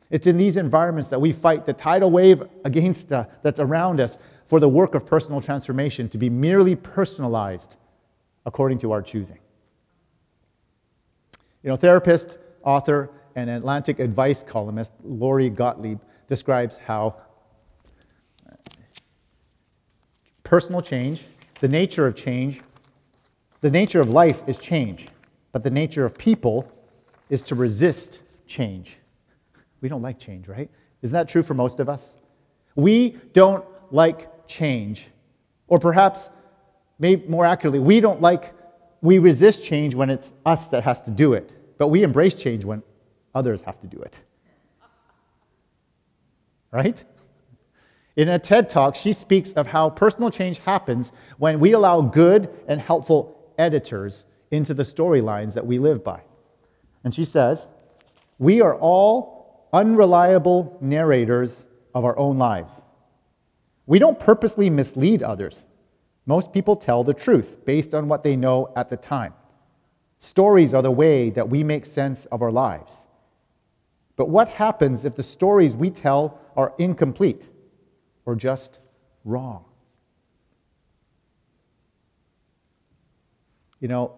It's 0.09 0.25
in 0.25 0.37
these 0.37 0.57
environments 0.57 1.11
that 1.11 1.21
we 1.21 1.31
fight 1.33 1.67
the 1.67 1.73
tidal 1.73 2.09
wave 2.09 2.41
against 2.65 3.11
uh, 3.11 3.27
that's 3.43 3.59
around 3.59 3.99
us 3.99 4.17
for 4.47 4.59
the 4.59 4.67
work 4.67 4.95
of 4.95 5.05
personal 5.05 5.39
transformation 5.39 6.09
to 6.09 6.17
be 6.17 6.31
merely 6.31 6.75
personalized 6.75 7.75
according 8.47 8.79
to 8.79 8.91
our 8.91 9.03
choosing. 9.03 9.37
You 11.61 11.69
know, 11.69 11.75
therapist, 11.75 12.39
author, 12.63 13.11
and 13.35 13.49
Atlantic 13.49 13.99
advice 13.99 14.41
columnist 14.41 14.93
Lori 15.03 15.49
Gottlieb 15.49 15.99
describes 16.27 16.77
how 16.77 17.17
personal 20.43 20.81
change, 20.81 21.23
the 21.59 21.67
nature 21.67 22.07
of 22.07 22.15
change, 22.15 22.61
the 23.61 23.69
nature 23.69 23.99
of 23.99 24.09
life 24.09 24.47
is 24.47 24.57
change, 24.57 25.07
but 25.51 25.63
the 25.63 25.69
nature 25.69 26.05
of 26.05 26.17
people 26.17 26.71
is 27.29 27.43
to 27.43 27.55
resist 27.55 28.19
change. 28.47 28.97
We 29.81 29.89
don't 29.89 30.01
like 30.01 30.19
change, 30.19 30.47
right? 30.47 30.69
Isn't 31.01 31.13
that 31.13 31.27
true 31.27 31.43
for 31.43 31.53
most 31.53 31.79
of 31.79 31.89
us? 31.89 32.15
We 32.75 33.17
don't 33.33 33.65
like 33.91 34.47
change. 34.47 35.07
Or 35.67 35.79
perhaps, 35.79 36.29
maybe 36.99 37.27
more 37.27 37.45
accurately, 37.45 37.79
we 37.79 37.99
don't 37.99 38.21
like, 38.21 38.53
we 39.01 39.19
resist 39.19 39.63
change 39.63 39.95
when 39.95 40.09
it's 40.09 40.33
us 40.45 40.67
that 40.69 40.83
has 40.83 41.01
to 41.03 41.11
do 41.11 41.33
it, 41.33 41.51
but 41.77 41.89
we 41.89 42.03
embrace 42.03 42.33
change 42.33 42.65
when 42.65 42.83
others 43.35 43.61
have 43.61 43.79
to 43.81 43.87
do 43.87 43.99
it. 44.01 44.19
Right? 46.71 47.03
In 48.15 48.29
a 48.29 48.39
TED 48.39 48.69
talk, 48.69 48.95
she 48.95 49.13
speaks 49.13 49.53
of 49.53 49.67
how 49.67 49.89
personal 49.91 50.31
change 50.31 50.57
happens 50.59 51.11
when 51.37 51.59
we 51.59 51.73
allow 51.73 52.01
good 52.01 52.49
and 52.67 52.81
helpful 52.81 53.53
editors 53.57 54.25
into 54.51 54.73
the 54.73 54.83
storylines 54.83 55.53
that 55.53 55.65
we 55.65 55.77
live 55.77 56.03
by. 56.03 56.21
And 57.03 57.13
she 57.13 57.23
says, 57.23 57.67
We 58.39 58.61
are 58.61 58.75
all 58.75 59.69
unreliable 59.71 60.77
narrators 60.81 61.65
of 61.93 62.05
our 62.05 62.17
own 62.17 62.37
lives. 62.37 62.81
We 63.85 63.99
don't 63.99 64.19
purposely 64.19 64.69
mislead 64.69 65.21
others. 65.21 65.65
Most 66.27 66.51
people 66.51 66.75
tell 66.75 67.03
the 67.03 67.13
truth 67.13 67.65
based 67.65 67.95
on 67.95 68.07
what 68.07 68.21
they 68.21 68.35
know 68.35 68.71
at 68.75 68.89
the 68.89 68.97
time. 68.97 69.33
Stories 70.19 70.73
are 70.73 70.81
the 70.81 70.91
way 70.91 71.29
that 71.31 71.49
we 71.49 71.63
make 71.63 71.85
sense 71.85 72.25
of 72.25 72.41
our 72.41 72.51
lives. 72.51 73.07
But 74.17 74.29
what 74.29 74.49
happens 74.49 75.05
if 75.05 75.15
the 75.15 75.23
stories 75.23 75.75
we 75.75 75.89
tell 75.89 76.39
are 76.57 76.73
incomplete 76.77 77.47
or 78.25 78.35
just 78.35 78.79
wrong? 79.23 79.63
You 83.79 83.87
know, 83.87 84.15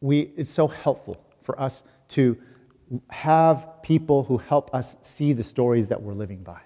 we, 0.00 0.32
it's 0.36 0.52
so 0.52 0.68
helpful 0.68 1.20
for 1.42 1.60
us 1.60 1.82
to 2.10 2.38
have 3.10 3.82
people 3.82 4.22
who 4.22 4.38
help 4.38 4.72
us 4.72 4.94
see 5.02 5.32
the 5.32 5.42
stories 5.42 5.88
that 5.88 6.00
we're 6.00 6.14
living 6.14 6.44
by. 6.44 6.60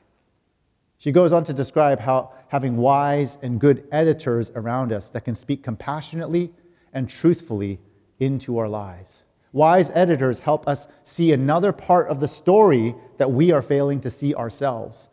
She 1.00 1.12
goes 1.12 1.32
on 1.32 1.44
to 1.44 1.54
describe 1.54 1.98
how 1.98 2.32
having 2.48 2.76
wise 2.76 3.38
and 3.40 3.58
good 3.58 3.88
editors 3.90 4.50
around 4.54 4.92
us 4.92 5.08
that 5.08 5.24
can 5.24 5.34
speak 5.34 5.62
compassionately 5.62 6.52
and 6.92 7.08
truthfully 7.08 7.80
into 8.18 8.58
our 8.58 8.68
lives. 8.68 9.14
Wise 9.52 9.90
editors 9.94 10.40
help 10.40 10.68
us 10.68 10.86
see 11.04 11.32
another 11.32 11.72
part 11.72 12.08
of 12.08 12.20
the 12.20 12.28
story 12.28 12.94
that 13.16 13.32
we 13.32 13.50
are 13.50 13.62
failing 13.62 13.98
to 14.00 14.10
see 14.10 14.34
ourselves. 14.34 15.08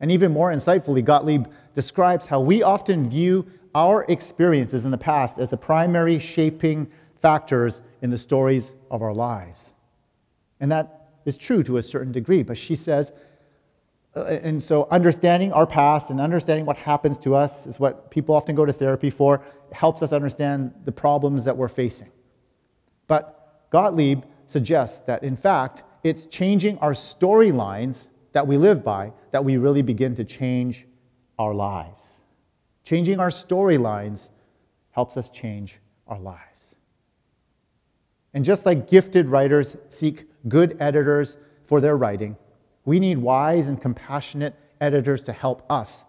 And 0.00 0.10
even 0.10 0.32
more 0.32 0.50
insightfully, 0.50 1.04
Gottlieb 1.04 1.46
describes 1.74 2.24
how 2.24 2.40
we 2.40 2.62
often 2.62 3.06
view 3.06 3.46
our 3.74 4.06
experiences 4.08 4.86
in 4.86 4.90
the 4.90 4.96
past 4.96 5.38
as 5.38 5.50
the 5.50 5.56
primary 5.58 6.18
shaping 6.18 6.90
factors 7.14 7.82
in 8.00 8.08
the 8.08 8.16
stories 8.16 8.72
of 8.90 9.02
our 9.02 9.12
lives. 9.12 9.74
And 10.60 10.72
that 10.72 11.10
is 11.26 11.36
true 11.36 11.62
to 11.64 11.76
a 11.76 11.82
certain 11.82 12.12
degree, 12.12 12.42
but 12.42 12.56
she 12.56 12.74
says, 12.74 13.12
Uh, 14.16 14.24
and 14.42 14.62
so 14.62 14.88
understanding 14.90 15.52
our 15.52 15.66
past 15.66 16.10
and 16.10 16.20
understanding 16.20 16.64
what 16.64 16.78
happens 16.78 17.18
to 17.18 17.34
us 17.34 17.66
is 17.66 17.78
what 17.78 18.10
people 18.10 18.34
often 18.34 18.56
go 18.56 18.64
to 18.64 18.72
therapy 18.72 19.10
for, 19.10 19.42
it 19.70 19.76
helps 19.76 20.00
us 20.02 20.12
understand 20.12 20.72
the 20.84 20.92
problems 20.92 21.44
that 21.44 21.54
we're 21.54 21.68
facing. 21.68 22.10
But 23.06 23.68
Gottlieb 23.70 24.24
suggests 24.46 25.00
that, 25.00 25.22
in 25.22 25.36
fact, 25.36 25.82
it's 26.02 26.24
changing 26.26 26.78
our 26.78 26.92
storylines 26.92 28.08
that 28.32 28.46
we 28.46 28.56
live 28.56 28.82
by 28.82 29.12
that 29.32 29.44
we 29.44 29.58
really 29.58 29.82
begin 29.82 30.14
to 30.14 30.24
change 30.24 30.86
our 31.38 31.52
lives. 31.52 32.22
Changing 32.84 33.20
our 33.20 33.30
storylines 33.30 34.30
helps 34.92 35.16
us 35.16 35.28
change 35.28 35.78
our 36.06 36.18
lives. 36.18 36.40
And 38.32 38.44
just 38.44 38.64
like 38.64 38.88
gifted 38.88 39.26
writers 39.26 39.76
seek 39.90 40.26
good 40.48 40.76
editors 40.80 41.36
for 41.64 41.80
their 41.80 41.96
writing, 41.96 42.36
we 42.86 42.98
need 42.98 43.18
wise 43.18 43.68
and 43.68 43.78
compassionate 43.78 44.54
editors 44.80 45.22
to 45.24 45.32
help 45.32 45.70
us 45.70 46.04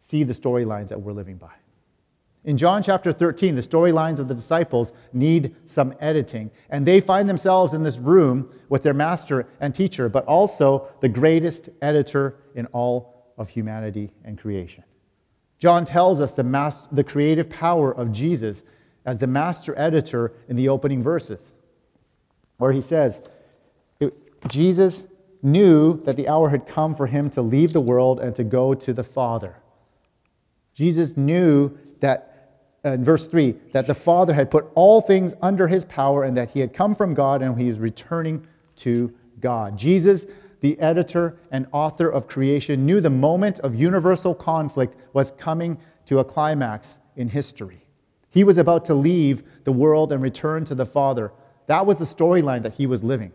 see 0.00 0.24
the 0.24 0.34
storylines 0.34 0.88
that 0.88 1.00
we're 1.00 1.12
living 1.12 1.36
by. 1.36 1.52
In 2.44 2.58
John 2.58 2.82
chapter 2.82 3.12
13, 3.12 3.54
the 3.54 3.62
storylines 3.62 4.18
of 4.18 4.26
the 4.26 4.34
disciples 4.34 4.90
need 5.12 5.54
some 5.66 5.94
editing, 6.00 6.50
and 6.70 6.84
they 6.84 7.00
find 7.00 7.28
themselves 7.28 7.72
in 7.72 7.84
this 7.84 7.98
room 7.98 8.52
with 8.68 8.82
their 8.82 8.94
master 8.94 9.46
and 9.60 9.72
teacher, 9.72 10.08
but 10.08 10.24
also 10.26 10.88
the 11.00 11.08
greatest 11.08 11.68
editor 11.80 12.36
in 12.56 12.66
all 12.66 13.32
of 13.38 13.48
humanity 13.48 14.10
and 14.24 14.36
creation. 14.38 14.82
John 15.60 15.84
tells 15.84 16.20
us 16.20 16.32
the, 16.32 16.42
mas- 16.42 16.88
the 16.90 17.04
creative 17.04 17.48
power 17.48 17.92
of 17.92 18.10
Jesus 18.10 18.64
as 19.04 19.18
the 19.18 19.28
master 19.28 19.78
editor 19.78 20.32
in 20.48 20.56
the 20.56 20.68
opening 20.68 21.00
verses, 21.00 21.52
where 22.56 22.72
he 22.72 22.80
says, 22.80 23.22
Jesus 24.48 25.04
knew 25.42 26.00
that 26.04 26.16
the 26.16 26.28
hour 26.28 26.50
had 26.50 26.66
come 26.66 26.94
for 26.94 27.06
him 27.06 27.28
to 27.30 27.42
leave 27.42 27.72
the 27.72 27.80
world 27.80 28.20
and 28.20 28.34
to 28.36 28.44
go 28.44 28.74
to 28.74 28.92
the 28.92 29.04
Father. 29.04 29.56
Jesus 30.74 31.16
knew 31.16 31.76
that 32.00 32.32
uh, 32.84 32.90
in 32.90 33.04
verse 33.04 33.28
3 33.28 33.54
that 33.72 33.86
the 33.86 33.94
Father 33.94 34.32
had 34.32 34.50
put 34.50 34.66
all 34.74 35.00
things 35.00 35.34
under 35.42 35.68
his 35.68 35.84
power 35.84 36.24
and 36.24 36.36
that 36.36 36.50
he 36.50 36.60
had 36.60 36.72
come 36.72 36.94
from 36.94 37.14
God 37.14 37.42
and 37.42 37.58
he 37.58 37.68
was 37.68 37.78
returning 37.78 38.46
to 38.76 39.12
God. 39.40 39.76
Jesus, 39.76 40.26
the 40.60 40.78
editor 40.80 41.36
and 41.50 41.66
author 41.72 42.08
of 42.08 42.26
creation, 42.26 42.86
knew 42.86 43.00
the 43.00 43.10
moment 43.10 43.58
of 43.60 43.74
universal 43.74 44.34
conflict 44.34 44.96
was 45.12 45.32
coming 45.32 45.78
to 46.06 46.20
a 46.20 46.24
climax 46.24 46.98
in 47.16 47.28
history. 47.28 47.84
He 48.30 48.44
was 48.44 48.56
about 48.56 48.84
to 48.86 48.94
leave 48.94 49.42
the 49.64 49.72
world 49.72 50.12
and 50.12 50.22
return 50.22 50.64
to 50.64 50.74
the 50.74 50.86
Father. 50.86 51.32
That 51.66 51.84
was 51.84 51.98
the 51.98 52.04
storyline 52.04 52.62
that 52.62 52.74
he 52.74 52.86
was 52.86 53.04
living. 53.04 53.32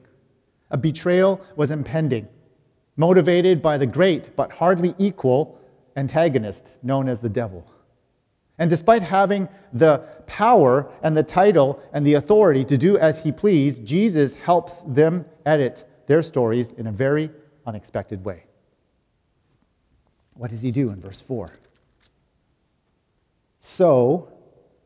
A 0.70 0.78
betrayal 0.78 1.42
was 1.56 1.72
impending, 1.72 2.28
motivated 2.96 3.62
by 3.62 3.78
the 3.78 3.86
great 3.86 4.36
but 4.36 4.52
hardly 4.52 4.96
equal 4.98 5.60
antagonist 5.96 6.72
known 6.84 7.08
as 7.08 7.20
the 7.20 7.30
devil. 7.30 7.70
And 8.60 8.70
despite 8.70 9.04
having 9.04 9.48
the 9.72 10.00
power 10.26 10.92
and 11.04 11.16
the 11.16 11.24
title 11.24 11.82
and 11.94 12.06
the 12.06 12.16
authority 12.16 12.66
to 12.66 12.78
do 12.78 12.98
as 12.98 13.24
he 13.24 13.32
pleased, 13.32 13.86
Jesus 13.86 14.36
helps 14.36 14.82
them 14.82 15.26
edit 15.46 15.88
their 16.08 16.22
stories 16.24 16.72
in 16.72 16.88
a 16.88 16.92
very 16.92 17.30
unexpected 17.66 18.26
way. 18.26 18.46
What 20.34 20.50
does 20.50 20.62
he 20.62 20.72
do 20.72 20.90
in 20.90 21.00
verse 21.00 21.22
4? 21.22 21.52
So 23.60 24.32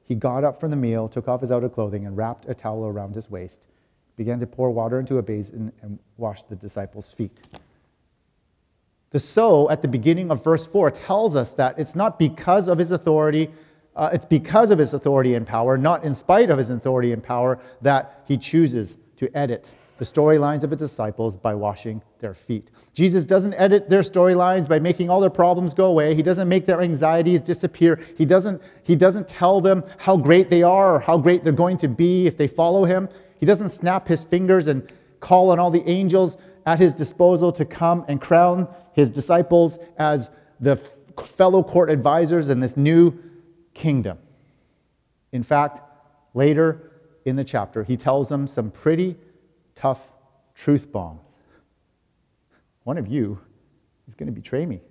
he 0.04 0.16
got 0.16 0.44
up 0.44 0.60
from 0.60 0.72
the 0.72 0.78
meal, 0.78 1.08
took 1.08 1.28
off 1.28 1.42
his 1.42 1.52
outer 1.52 1.70
clothing, 1.70 2.06
and 2.06 2.18
wrapped 2.18 2.50
a 2.50 2.54
towel 2.54 2.86
around 2.86 3.16
his 3.16 3.30
waist, 3.30 3.68
began 4.22 4.40
to 4.40 4.46
pour 4.46 4.70
water 4.70 5.00
into 5.00 5.18
a 5.18 5.22
basin, 5.24 5.72
and 5.82 5.98
washed 6.18 6.48
the 6.48 6.56
disciples' 6.56 7.12
feet. 7.12 7.36
The 9.10 9.18
so 9.20 9.68
at 9.72 9.82
the 9.82 9.88
beginning 9.88 10.30
of 10.30 10.44
verse 10.44 10.64
4 10.68 10.92
tells 10.92 11.36
us 11.36 11.54
that 11.54 11.80
it's 11.80 11.96
not 11.96 12.20
because 12.20 12.68
of 12.68 12.78
his 12.78 12.92
authority, 12.92 13.50
uh, 13.96 14.12
it's 14.14 14.26
because 14.26 14.70
of 14.70 14.78
his 14.78 14.94
authority 14.94 15.34
and 15.34 15.48
power, 15.48 15.76
not 15.76 16.04
in 16.04 16.14
spite 16.14 16.52
of 16.52 16.60
his 16.60 16.70
authority 16.70 17.14
and 17.14 17.24
power, 17.24 17.58
that 17.82 18.24
he 18.28 18.38
chooses 18.38 19.00
to 19.16 19.36
edit 19.36 19.72
the 19.98 20.06
storylines 20.06 20.62
of 20.62 20.70
his 20.70 20.80
disciples 20.80 21.36
by 21.36 21.56
washing 21.56 22.00
their 22.20 22.36
feet. 22.36 22.70
Jesus 22.94 23.24
doesn't 23.24 23.56
edit 23.56 23.90
their 23.90 24.02
storylines 24.02 24.70
by 24.70 24.78
making 24.78 25.10
all 25.10 25.20
their 25.20 25.32
problems 25.32 25.74
go 25.74 25.86
away. 25.86 26.14
He 26.14 26.22
doesn't 26.22 26.48
make 26.48 26.68
their 26.68 26.82
anxieties 26.82 27.42
disappear. 27.42 28.00
He 28.18 28.26
doesn't, 28.26 28.62
he 28.84 28.96
doesn't 28.96 29.28
tell 29.28 29.62
them 29.62 29.84
how 29.98 30.16
great 30.16 30.52
they 30.52 30.62
are 30.62 30.96
or 30.96 31.00
how 31.00 31.18
great 31.18 31.44
they're 31.44 31.54
going 31.54 31.78
to 31.78 31.88
be 31.88 32.28
if 32.28 32.38
they 32.38 32.48
follow 32.48 32.86
him. 32.86 33.10
He 33.42 33.48
doesn't 33.48 33.70
snap 33.70 34.08
his 34.08 34.24
fingers 34.24 34.68
and 34.68 34.90
call 35.20 35.50
on 35.50 35.60
all 35.60 35.72
the 35.72 35.84
angels 35.90 36.38
at 36.68 36.80
his 36.80 36.94
disposal 36.94 37.52
to 37.54 37.66
come 37.66 38.06
and 38.08 38.22
crown 38.22 38.68
his 38.94 39.10
disciples 39.10 39.80
as 39.98 40.30
the 40.60 40.76
fellow 40.76 41.64
court 41.64 41.90
advisors 41.90 42.50
in 42.50 42.60
this 42.60 42.78
new 42.78 43.18
kingdom. 43.74 44.20
In 45.32 45.42
fact, 45.42 45.82
later 46.36 46.92
in 47.26 47.36
the 47.36 47.44
chapter, 47.44 47.84
he 47.84 47.98
tells 47.98 48.30
them 48.30 48.46
some 48.46 48.70
pretty 48.70 49.16
tough 49.74 50.12
truth 50.54 50.92
bombs. 50.92 51.28
One 52.84 53.00
of 53.00 53.08
you 53.08 53.40
is 54.08 54.14
going 54.14 54.28
to 54.28 54.34
betray 54.34 54.68
me. 54.68 54.82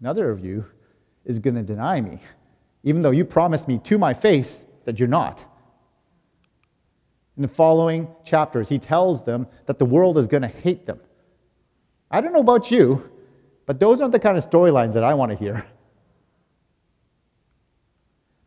Another 0.00 0.30
of 0.30 0.42
you 0.42 0.64
is 1.26 1.38
going 1.38 1.56
to 1.56 1.62
deny 1.62 2.00
me, 2.00 2.20
even 2.82 3.02
though 3.02 3.10
you 3.10 3.26
promised 3.26 3.68
me 3.68 3.78
to 3.84 3.98
my 3.98 4.14
face 4.14 4.60
that 4.86 4.98
you're 4.98 5.06
not. 5.06 5.44
In 7.36 7.42
the 7.42 7.48
following 7.48 8.08
chapters, 8.24 8.68
he 8.68 8.78
tells 8.78 9.24
them 9.24 9.46
that 9.66 9.78
the 9.78 9.84
world 9.84 10.18
is 10.18 10.26
going 10.26 10.42
to 10.42 10.48
hate 10.48 10.86
them. 10.86 11.00
I 12.10 12.20
don't 12.20 12.32
know 12.32 12.40
about 12.40 12.70
you, 12.70 13.10
but 13.66 13.80
those 13.80 14.00
aren't 14.00 14.12
the 14.12 14.20
kind 14.20 14.38
of 14.38 14.48
storylines 14.48 14.92
that 14.92 15.02
I 15.02 15.14
want 15.14 15.32
to 15.32 15.36
hear. 15.36 15.66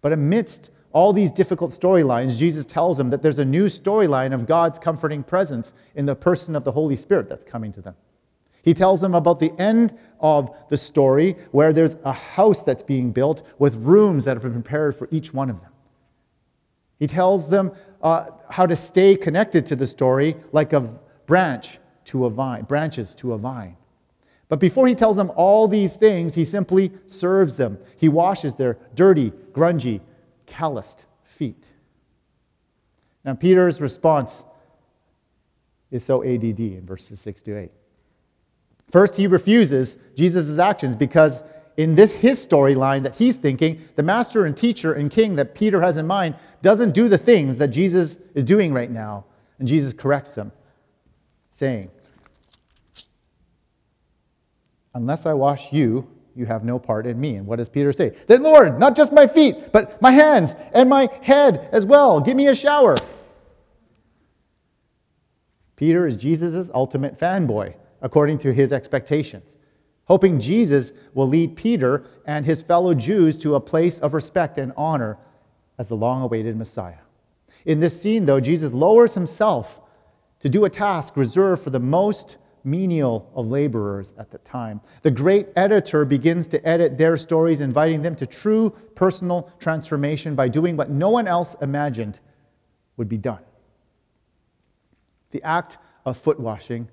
But 0.02 0.14
amidst 0.14 0.70
all 0.94 1.12
these 1.12 1.32
difficult 1.32 1.72
storylines, 1.72 2.38
Jesus 2.38 2.66
tells 2.66 2.98
them 2.98 3.10
that 3.10 3.22
there's 3.22 3.40
a 3.40 3.46
new 3.46 3.66
storyline 3.66 4.34
of 4.34 4.46
God's 4.46 4.80
comforting 4.80 5.22
presence 5.22 5.74
in 5.96 6.06
the 6.06 6.16
person 6.16 6.56
of 6.56 6.64
the 6.64 6.72
Holy 6.72 6.96
Spirit 6.96 7.28
that's 7.28 7.44
coming 7.44 7.74
to 7.74 7.82
them. 7.82 7.96
He 8.62 8.74
tells 8.74 9.02
them 9.02 9.16
about 9.16 9.40
the 9.40 9.54
end 9.60 9.98
of 10.20 10.56
the 10.70 10.78
story 10.78 11.36
where 11.52 11.74
there's 11.74 11.96
a 12.04 12.14
house 12.14 12.64
that's 12.64 12.84
being 12.84 13.12
built 13.12 13.46
with 13.60 13.76
rooms 13.76 14.26
that 14.26 14.36
have 14.36 14.44
been 14.44 14.54
prepared 14.54 14.96
for 14.96 15.08
each 15.12 15.34
one 15.34 15.50
of 15.50 15.62
them. 15.62 15.72
He 17.00 17.08
tells 17.08 17.50
them 17.50 17.72
uh, 18.02 18.26
how 18.50 18.66
to 18.66 18.76
stay 18.76 19.16
connected 19.16 19.66
to 19.68 19.76
the 19.76 19.88
story 19.88 20.36
like 20.52 20.74
a 20.74 21.00
branch 21.26 21.80
to 22.06 22.26
a 22.26 22.30
vine, 22.30 22.64
branches 22.64 23.14
to 23.16 23.34
a 23.34 23.38
vine. 23.38 23.76
But 24.50 24.60
before 24.60 24.88
he 24.88 24.96
tells 24.96 25.18
them 25.18 25.32
all 25.36 25.68
these 25.68 25.96
things, 25.96 26.36
he 26.36 26.46
simply 26.46 26.92
serves 27.08 27.58
them. 27.58 27.78
He 27.98 28.08
washes 28.08 28.56
their 28.56 28.78
dirty, 28.96 29.32
grungy, 29.52 30.00
calloused 30.46 31.06
feet. 31.24 31.66
Now, 33.26 33.34
Peter's 33.34 33.82
response 33.82 34.44
is 35.92 36.04
so 36.04 36.24
ADD 36.24 36.60
in 36.60 36.86
verses 36.86 37.20
6 37.20 37.42
to 37.44 37.58
8. 37.58 37.72
First, 38.90 39.18
he 39.18 39.28
refuses 39.28 39.98
Jesus' 40.16 40.58
actions 40.60 40.96
because 40.96 41.44
in 41.76 41.96
this 41.96 42.12
his 42.12 42.46
storyline 42.46 43.04
that 43.04 43.16
he's 43.16 43.36
thinking, 43.36 43.82
the 43.96 44.04
master 44.04 44.46
and 44.46 44.56
teacher 44.56 44.94
and 44.94 45.12
king 45.12 45.36
that 45.36 45.56
Peter 45.56 45.82
has 45.82 45.98
in 45.98 46.08
mind 46.08 46.36
doesn't 46.62 46.94
do 46.94 47.08
the 47.10 47.18
things 47.18 47.58
that 47.58 47.70
Jesus 47.70 48.18
is 48.34 48.44
doing 48.44 48.74
right 48.74 48.90
now. 48.90 49.26
And 49.60 49.68
Jesus 49.68 49.94
corrects 49.94 50.34
them, 50.34 50.52
saying, 51.52 51.90
Unless 54.94 55.26
I 55.26 55.34
wash 55.34 55.72
you, 55.72 56.08
you 56.36 56.46
have 56.46 56.64
no 56.64 56.78
part 56.78 57.08
in 57.08 57.20
me. 57.20 57.36
And 57.36 57.48
what 57.48 57.58
does 57.58 57.70
Peter 57.70 57.92
say? 57.92 58.16
Then, 58.28 58.44
Lord, 58.44 58.80
not 58.80 58.96
just 58.96 59.12
my 59.12 59.26
feet, 59.28 59.72
but 59.72 60.02
my 60.02 60.12
hands 60.12 60.56
and 60.74 60.90
my 60.90 61.10
head 61.22 61.68
as 61.72 61.86
well. 61.86 62.20
Give 62.20 62.38
me 62.38 62.48
a 62.48 62.56
shower. 62.56 62.96
Peter 65.76 66.08
is 66.08 66.16
Jesus' 66.16 66.70
ultimate 66.74 67.20
fanboy, 67.20 67.76
according 68.02 68.40
to 68.40 68.54
his 68.54 68.72
expectations, 68.74 69.58
hoping 70.06 70.40
Jesus 70.40 70.92
will 71.14 71.28
lead 71.28 71.56
Peter 71.56 72.06
and 72.26 72.46
his 72.46 72.62
fellow 72.62 72.94
Jews 72.94 73.38
to 73.40 73.56
a 73.56 73.60
place 73.60 74.00
of 74.00 74.14
respect 74.14 74.58
and 74.58 74.74
honor 74.76 75.18
as 75.78 75.90
the 75.90 75.96
long 75.96 76.22
awaited 76.22 76.56
Messiah. 76.58 77.00
In 77.66 77.80
this 77.80 78.02
scene, 78.02 78.26
though, 78.26 78.40
Jesus 78.40 78.74
lowers 78.74 79.14
himself 79.14 79.80
to 80.40 80.50
do 80.50 80.66
a 80.66 80.70
task 80.70 81.18
reserved 81.18 81.64
for 81.64 81.70
the 81.70 81.80
most 81.80 82.38
menial 82.64 83.32
of 83.34 83.48
laborers 83.48 84.14
at 84.18 84.30
the 84.30 84.38
time. 84.40 84.82
The 85.02 85.12
great 85.12 85.48
editor 85.56 86.06
begins 86.06 86.48
to 86.48 86.68
edit 86.68 86.98
their 86.98 87.18
stories, 87.18 87.60
inviting 87.60 88.02
them 88.02 88.16
to 88.18 88.26
true 88.26 88.72
personal 88.96 89.52
transformation 89.60 90.36
by 90.36 90.50
doing 90.50 90.76
what 90.76 90.90
no 90.90 91.10
one 91.10 91.28
else 91.28 91.56
imagined 91.62 92.20
would 92.98 93.08
be 93.08 93.18
done. 93.18 93.40
The 95.32 95.42
act 95.44 95.78
of 96.06 96.18
foot 96.18 96.40
washing 96.40 96.90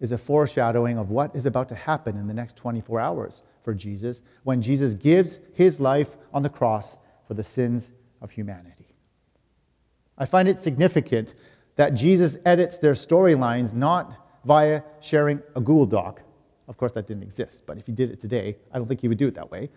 is 0.00 0.12
a 0.12 0.18
foreshadowing 0.18 0.98
of 0.98 1.10
what 1.10 1.34
is 1.34 1.46
about 1.46 1.68
to 1.70 1.74
happen 1.74 2.16
in 2.16 2.28
the 2.28 2.34
next 2.34 2.56
24 2.56 3.00
hours 3.00 3.42
for 3.62 3.74
Jesus 3.74 4.20
when 4.44 4.62
Jesus 4.62 4.94
gives 4.94 5.38
his 5.52 5.80
life 5.80 6.16
on 6.32 6.42
the 6.42 6.48
cross 6.48 6.96
for 7.26 7.34
the 7.34 7.44
sins 7.44 7.90
of 8.20 8.30
humanity. 8.30 8.94
I 10.16 10.24
find 10.24 10.48
it 10.48 10.58
significant 10.58 11.34
that 11.76 11.94
Jesus 11.94 12.36
edits 12.44 12.76
their 12.76 12.94
storylines 12.94 13.72
not 13.72 14.12
via 14.44 14.82
sharing 15.00 15.40
a 15.54 15.60
Google 15.60 15.86
Doc. 15.86 16.22
Of 16.66 16.76
course, 16.76 16.92
that 16.92 17.06
didn't 17.06 17.22
exist, 17.22 17.62
but 17.66 17.78
if 17.78 17.86
he 17.86 17.92
did 17.92 18.10
it 18.10 18.20
today, 18.20 18.56
I 18.72 18.78
don't 18.78 18.88
think 18.88 19.00
he 19.00 19.08
would 19.08 19.18
do 19.18 19.28
it 19.28 19.34
that 19.36 19.50
way. 19.50 19.70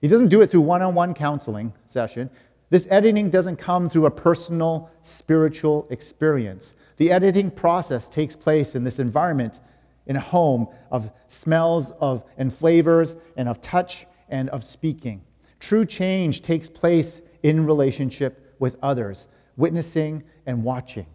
He 0.00 0.08
doesn't 0.08 0.28
do 0.28 0.40
it 0.40 0.50
through 0.50 0.62
one 0.62 0.82
on 0.82 0.94
one 0.94 1.14
counseling 1.14 1.72
session. 1.86 2.30
This 2.70 2.86
editing 2.90 3.30
doesn't 3.30 3.56
come 3.56 3.88
through 3.88 4.06
a 4.06 4.10
personal 4.10 4.90
spiritual 5.02 5.86
experience. 5.90 6.74
The 6.96 7.10
editing 7.10 7.50
process 7.50 8.08
takes 8.08 8.36
place 8.36 8.74
in 8.74 8.84
this 8.84 8.98
environment, 8.98 9.60
in 10.06 10.16
a 10.16 10.20
home 10.20 10.68
of 10.90 11.10
smells 11.28 11.92
of, 11.92 12.24
and 12.36 12.52
flavors, 12.52 13.16
and 13.36 13.48
of 13.48 13.60
touch 13.60 14.06
and 14.28 14.48
of 14.50 14.64
speaking. 14.64 15.22
True 15.60 15.84
change 15.84 16.42
takes 16.42 16.68
place 16.68 17.20
in 17.42 17.64
relationship 17.64 18.56
with 18.58 18.76
others, 18.82 19.28
witnessing 19.56 20.24
and 20.46 20.64
watching. 20.64 21.06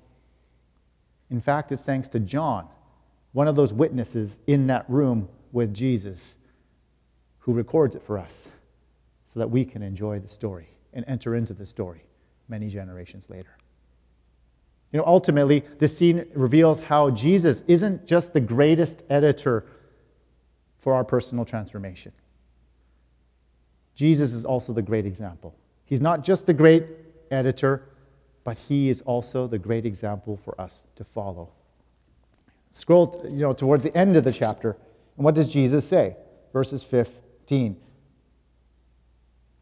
In 1.29 1.41
fact, 1.41 1.71
it's 1.71 1.81
thanks 1.81 2.07
to 2.09 2.19
John, 2.19 2.67
one 3.33 3.47
of 3.47 3.55
those 3.55 3.73
witnesses 3.73 4.39
in 4.47 4.67
that 4.67 4.89
room 4.89 5.27
with 5.51 5.73
Jesus, 5.73 6.35
who 7.39 7.53
records 7.53 7.95
it 7.95 8.03
for 8.03 8.17
us 8.17 8.47
so 9.25 9.39
that 9.39 9.49
we 9.49 9.65
can 9.65 9.81
enjoy 9.81 10.19
the 10.19 10.27
story 10.27 10.69
and 10.93 11.03
enter 11.07 11.35
into 11.35 11.53
the 11.53 11.65
story 11.65 12.03
many 12.47 12.69
generations 12.69 13.29
later. 13.29 13.57
You 14.91 14.99
know, 14.99 15.05
ultimately, 15.05 15.63
this 15.79 15.97
scene 15.97 16.25
reveals 16.33 16.79
how 16.79 17.09
Jesus 17.09 17.63
isn't 17.67 18.05
just 18.05 18.33
the 18.33 18.39
greatest 18.39 19.03
editor 19.09 19.65
for 20.79 20.93
our 20.93 21.03
personal 21.03 21.43
transformation. 21.43 22.13
Jesus 23.95 24.33
is 24.33 24.45
also 24.45 24.73
the 24.73 24.81
great 24.81 25.05
example. 25.05 25.55
He's 25.85 26.01
not 26.01 26.23
just 26.23 26.45
the 26.45 26.53
great 26.53 26.85
editor, 27.31 27.89
but 28.43 28.57
he 28.57 28.89
is 28.89 29.01
also 29.01 29.47
the 29.47 29.57
great 29.57 29.85
example 29.85 30.37
for 30.37 30.59
us 30.59 30.83
to 30.95 31.03
follow. 31.03 31.49
Scroll 32.71 33.25
you 33.31 33.39
know, 33.39 33.53
towards 33.53 33.83
the 33.83 33.95
end 33.97 34.17
of 34.17 34.23
the 34.23 34.31
chapter, 34.31 34.77
and 35.15 35.23
what 35.23 35.33
does 35.33 35.49
Jesus 35.49 35.87
say? 35.87 36.17
Verses 36.51 36.83
15. 36.83 37.77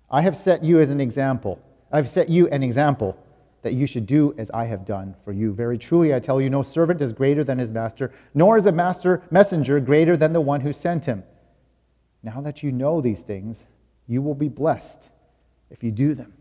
I 0.10 0.22
have 0.22 0.36
set 0.36 0.63
you 0.63 0.80
as 0.80 0.89
an 0.89 1.00
example. 1.00 1.60
I've 1.91 2.10
set 2.10 2.30
you 2.30 2.48
an 2.50 2.63
example 2.63 3.17
that 3.62 3.74
you 3.74 3.88
should 3.88 4.06
do 4.06 4.34
as 4.38 4.52
I 4.52 4.65
have 4.65 4.86
done 4.86 5.15
for 5.24 5.32
you. 5.32 5.54
Very 5.54 5.78
truly, 5.78 6.13
I 6.13 6.19
tell 6.19 6.41
you, 6.41 6.50
no 6.50 6.62
servant 6.62 7.02
is 7.02 7.13
greater 7.13 7.43
than 7.43 7.58
his 7.58 7.72
master, 7.72 8.12
nor 8.34 8.58
is 8.58 8.65
a 8.65 8.72
master 8.72 9.24
messenger 9.32 9.80
greater 9.80 10.17
than 10.17 10.34
the 10.34 10.41
one 10.41 10.62
who 10.62 10.74
sent 10.74 11.06
him. 11.06 11.24
Now 12.22 12.41
that 12.41 12.62
you 12.62 12.72
know 12.72 13.00
these 13.00 13.22
things, 13.22 13.67
you 14.08 14.22
will 14.22 14.36
be 14.36 14.50
blessed 14.50 15.10
if 15.70 15.84
you 15.84 15.92
do 15.92 16.13
them. 16.13 16.34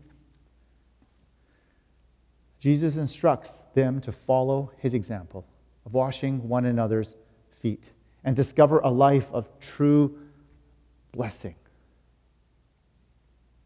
Jesus 2.59 2.95
instructs 2.95 3.61
them 3.73 3.99
to 4.01 4.11
follow 4.11 4.71
his 4.77 4.93
example 4.93 5.45
of 5.85 5.93
washing 5.93 6.47
one 6.47 6.65
another's 6.65 7.15
feet 7.61 7.91
and 8.23 8.35
discover 8.35 8.79
a 8.79 8.89
life 8.89 9.31
of 9.33 9.49
true 9.59 10.17
blessing. 11.11 11.55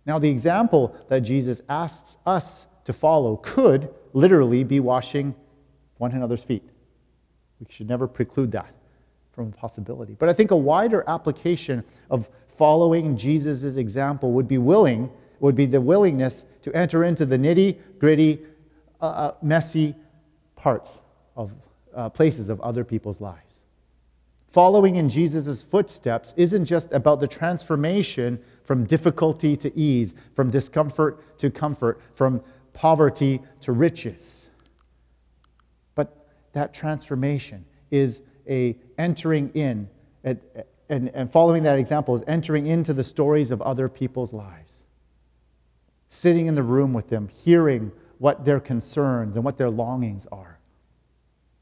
Now, 0.05 0.17
the 0.19 0.29
example 0.29 0.95
that 1.09 1.19
Jesus 1.19 1.61
asks 1.69 2.17
us 2.25 2.65
to 2.85 2.93
follow 2.93 3.35
could 3.37 3.93
literally 4.13 4.63
be 4.63 4.79
washing 4.79 5.35
one 5.97 6.13
another's 6.13 6.43
feet. 6.43 6.63
We 7.59 7.67
should 7.69 7.89
never 7.89 8.07
preclude 8.07 8.51
that 8.53 8.73
from 9.31 9.49
a 9.49 9.51
possibility. 9.51 10.15
But 10.17 10.29
I 10.29 10.33
think 10.33 10.51
a 10.51 10.57
wider 10.57 11.03
application 11.07 11.83
of 12.09 12.29
following 12.57 13.15
Jesus' 13.15 13.77
example 13.77 14.31
would 14.31 14.47
be 14.47 14.57
willing, 14.57 15.09
would 15.39 15.55
be 15.55 15.65
the 15.65 15.79
willingness 15.79 16.45
to 16.63 16.75
enter 16.75 17.03
into 17.03 17.25
the 17.25 17.37
nitty 17.37 17.77
gritty 17.99 18.41
uh, 19.01 19.05
uh, 19.05 19.31
messy 19.41 19.95
parts 20.55 21.01
of 21.35 21.51
uh, 21.95 22.09
places 22.09 22.49
of 22.49 22.59
other 22.61 22.83
people's 22.83 23.21
lives. 23.21 23.59
Following 24.49 24.95
in 24.95 25.09
Jesus' 25.09 25.61
footsteps 25.61 26.33
isn't 26.35 26.65
just 26.65 26.91
about 26.91 27.19
the 27.19 27.27
transformation 27.27 28.39
from 28.63 28.85
difficulty 28.85 29.55
to 29.57 29.77
ease, 29.77 30.13
from 30.35 30.49
discomfort 30.49 31.37
to 31.37 31.51
comfort, 31.51 32.01
from 32.15 32.41
poverty 32.73 33.41
to 33.61 33.71
riches. 33.71 34.47
But 35.95 36.27
that 36.53 36.73
transformation 36.73 37.65
is 37.91 38.21
a 38.49 38.77
entering 38.97 39.51
in, 39.53 39.89
and, 40.89 41.09
and 41.09 41.31
following 41.31 41.63
that 41.63 41.77
example 41.77 42.15
is 42.15 42.23
entering 42.27 42.67
into 42.67 42.93
the 42.93 43.03
stories 43.03 43.51
of 43.51 43.61
other 43.61 43.89
people's 43.89 44.33
lives. 44.33 44.83
Sitting 46.09 46.47
in 46.47 46.55
the 46.55 46.63
room 46.63 46.93
with 46.93 47.09
them, 47.09 47.27
hearing 47.27 47.91
what 48.17 48.45
their 48.45 48.59
concerns 48.59 49.35
and 49.35 49.43
what 49.43 49.57
their 49.57 49.69
longings 49.69 50.25
are. 50.31 50.59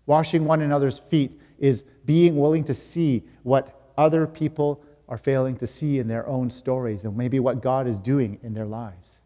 Washing 0.05 0.45
one 0.45 0.61
another's 0.61 0.99
feet 0.99 1.39
is 1.57 1.83
being 2.05 2.37
willing 2.37 2.63
to 2.65 2.73
see 2.73 3.23
what 3.43 3.91
other 3.97 4.27
people 4.27 4.83
are 5.07 5.17
failing 5.17 5.55
to 5.57 5.67
see 5.67 5.99
in 5.99 6.07
their 6.07 6.27
own 6.27 6.49
stories 6.49 7.03
and 7.03 7.15
maybe 7.17 7.39
what 7.39 7.61
God 7.61 7.87
is 7.87 7.99
doing 7.99 8.39
in 8.43 8.53
their 8.53 8.65
lives. 8.65 9.19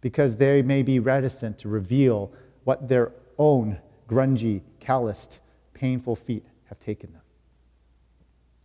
Because 0.00 0.36
they 0.36 0.62
may 0.62 0.82
be 0.82 0.98
reticent 1.00 1.58
to 1.58 1.68
reveal 1.68 2.32
what 2.64 2.88
their 2.88 3.12
own 3.38 3.78
grungy, 4.08 4.62
calloused, 4.80 5.38
painful 5.74 6.16
feet 6.16 6.44
have 6.66 6.78
taken 6.78 7.12
them. 7.12 7.22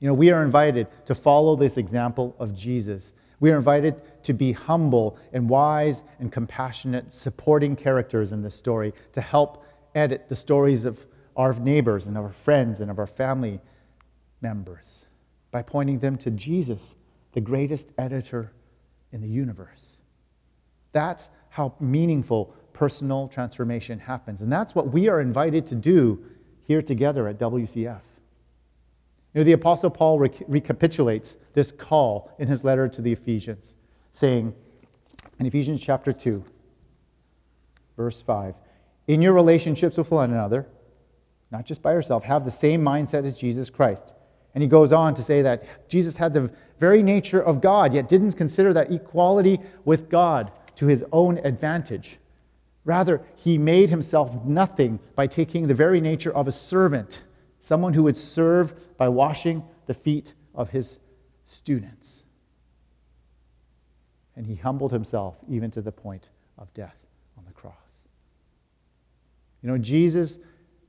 You 0.04 0.10
know, 0.10 0.16
we 0.16 0.32
are 0.32 0.44
invited 0.44 0.88
to 1.06 1.16
follow 1.16 1.56
this 1.56 1.78
example 1.78 2.36
of 2.38 2.54
Jesus. 2.54 3.14
We 3.40 3.54
are 3.54 3.58
invited 3.58 4.02
to 4.24 4.34
be 4.34 4.52
humble 4.52 5.18
and 5.32 5.48
wise 5.50 6.04
and 6.20 6.30
compassionate, 6.30 7.14
supporting 7.14 7.78
characters 7.78 8.34
in 8.34 8.42
this 8.42 8.54
story 8.54 8.94
to 9.14 9.22
help 9.22 9.64
edit 9.96 10.28
the 10.28 10.36
stories 10.36 10.84
of 10.84 11.06
our 11.38 11.54
neighbors 11.54 12.08
and 12.08 12.18
of 12.18 12.26
our 12.26 12.34
friends 12.34 12.82
and 12.82 12.92
of 12.92 13.00
our 13.00 13.08
family 13.08 13.62
members 14.42 15.06
by 15.52 15.62
pointing 15.62 16.00
them 16.00 16.18
to 16.18 16.32
Jesus, 16.32 16.96
the 17.32 17.40
greatest 17.40 17.94
editor 17.98 18.52
in 19.14 19.22
the 19.22 19.30
universe. 19.30 20.00
That's 20.92 21.30
how 21.48 21.76
meaningful 21.80 22.54
personal 22.74 23.30
transformation 23.30 24.00
happens. 24.00 24.42
And 24.42 24.52
that's 24.52 24.76
what 24.76 24.90
we 24.90 25.08
are 25.08 25.22
invited 25.22 25.66
to 25.68 25.76
do 25.76 26.26
here 26.60 26.82
together 26.82 27.30
at 27.30 27.40
WCF. 27.40 28.02
You 29.34 29.42
know, 29.42 29.46
the 29.46 29.54
Apostle 29.54 29.90
Paul 29.90 30.20
rec- 30.20 30.44
recapitulates 30.48 31.36
this 31.54 31.72
call 31.72 32.32
in 32.38 32.48
his 32.48 32.64
letter 32.64 32.88
to 32.88 33.02
the 33.02 33.12
Ephesians, 33.12 33.74
saying 34.14 34.54
in 35.40 35.46
Ephesians 35.46 35.82
chapter 35.82 36.14
2, 36.14 36.44
verse 37.98 38.22
5, 38.22 38.56
in 39.08 39.22
your 39.22 39.34
relationships 39.34 39.98
with 39.98 40.12
one 40.12 40.32
another, 40.32 40.68
not 41.52 41.66
just 41.66 41.82
by 41.82 41.94
yourself, 41.94 42.24
have 42.24 42.46
the 42.46 42.52
same 42.52 42.84
mindset 42.84 43.26
as 43.26 43.38
Jesus 43.38 43.70
Christ. 43.70 44.14
And 44.54 44.62
he 44.62 44.68
goes 44.68 44.92
on 44.92 45.16
to 45.16 45.24
say 45.24 45.42
that 45.42 45.90
Jesus 45.90 46.18
had 46.18 46.34
the 46.34 46.52
very 46.80 47.02
nature 47.02 47.42
of 47.42 47.60
God, 47.60 47.94
yet 47.94 48.08
didn't 48.08 48.34
consider 48.34 48.74
that 48.74 48.92
equality 48.92 49.60
with 49.84 50.10
God 50.10 50.52
to 50.76 50.86
his 50.86 51.04
own 51.12 51.38
advantage. 51.40 52.18
Rather, 52.86 53.22
he 53.36 53.58
made 53.58 53.90
himself 53.90 54.44
nothing 54.46 55.00
by 55.16 55.26
taking 55.26 55.68
the 55.68 55.74
very 55.74 56.02
nature 56.02 56.34
of 56.36 56.48
a 56.48 56.52
servant, 56.52 57.22
someone 57.64 57.94
who 57.94 58.04
would 58.04 58.18
serve 58.18 58.98
by 58.98 59.08
washing 59.08 59.64
the 59.86 59.94
feet 59.94 60.34
of 60.54 60.70
his 60.70 61.00
students. 61.46 62.22
And 64.36 64.46
he 64.46 64.56
humbled 64.56 64.92
himself 64.92 65.38
even 65.48 65.72
to 65.72 65.82
the 65.82 65.92
point 65.92 66.28
of 66.58 66.74
death 66.74 66.98
on 67.38 67.46
the 67.46 67.54
cross. 67.54 68.04
You 69.62 69.70
know, 69.70 69.78
Jesus 69.78 70.38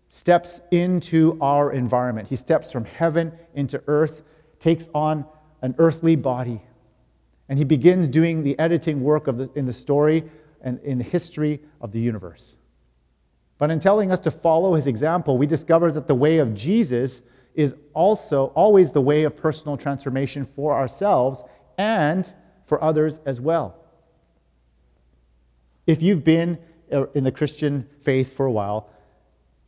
steps 0.09 0.61
into 0.73 1.39
our 1.41 1.73
environment. 1.73 2.27
He 2.27 2.35
steps 2.35 2.73
from 2.73 2.87
heaven 2.87 3.31
into 3.55 3.81
earth, 3.87 4.25
takes 4.59 4.89
on 4.93 5.25
an 5.63 5.77
earthly 5.79 6.17
body, 6.17 6.61
and 7.49 7.57
he 7.57 7.65
begins 7.65 8.09
doing 8.09 8.43
the 8.43 8.59
editing 8.59 9.01
work 9.01 9.29
of 9.29 9.39
the, 9.39 9.49
in 9.55 9.67
the 9.67 9.73
story 9.73 10.25
and 10.61 10.81
in 10.81 10.99
the 10.99 11.05
history 11.05 11.61
of 11.81 11.93
the 11.93 12.01
universe. 12.01 12.57
But 13.59 13.71
in 13.71 13.81
telling 13.81 14.11
us 14.11 14.21
to 14.21 14.31
follow 14.31 14.75
his 14.75 14.87
example, 14.87 15.39
we 15.39 15.47
discover 15.47 15.93
that 15.93 16.09
the 16.09 16.15
way 16.15 16.39
of 16.39 16.55
Jesus 16.55 17.23
is 17.55 17.75
also 17.93 18.47
always 18.57 18.91
the 18.91 19.01
way 19.01 19.25
of 19.25 19.37
personal 19.37 19.77
transformation 19.77 20.45
for 20.57 20.75
ourselves 20.75 21.43
and 21.79 22.31
for 22.67 22.83
others 22.83 23.21
as 23.27 23.41
well. 23.41 23.77
If 25.87 26.03
you've 26.03 26.25
been 26.25 26.59
uh, 26.93 27.07
in 27.09 27.25
the 27.25 27.33
Christian 27.33 27.89
faith 28.03 28.37
for 28.37 28.47
a 28.47 28.53
while, 28.53 28.91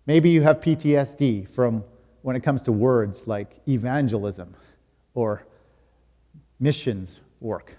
maybe 0.06 0.30
you 0.30 0.42
have 0.42 0.60
PTSD 0.60 1.48
from 1.48 1.84
when 2.22 2.34
it 2.34 2.40
comes 2.40 2.62
to 2.62 2.72
words 2.72 3.26
like 3.26 3.60
evangelism 3.68 4.54
or 5.14 5.46
missions 6.58 7.20
work. 7.40 7.76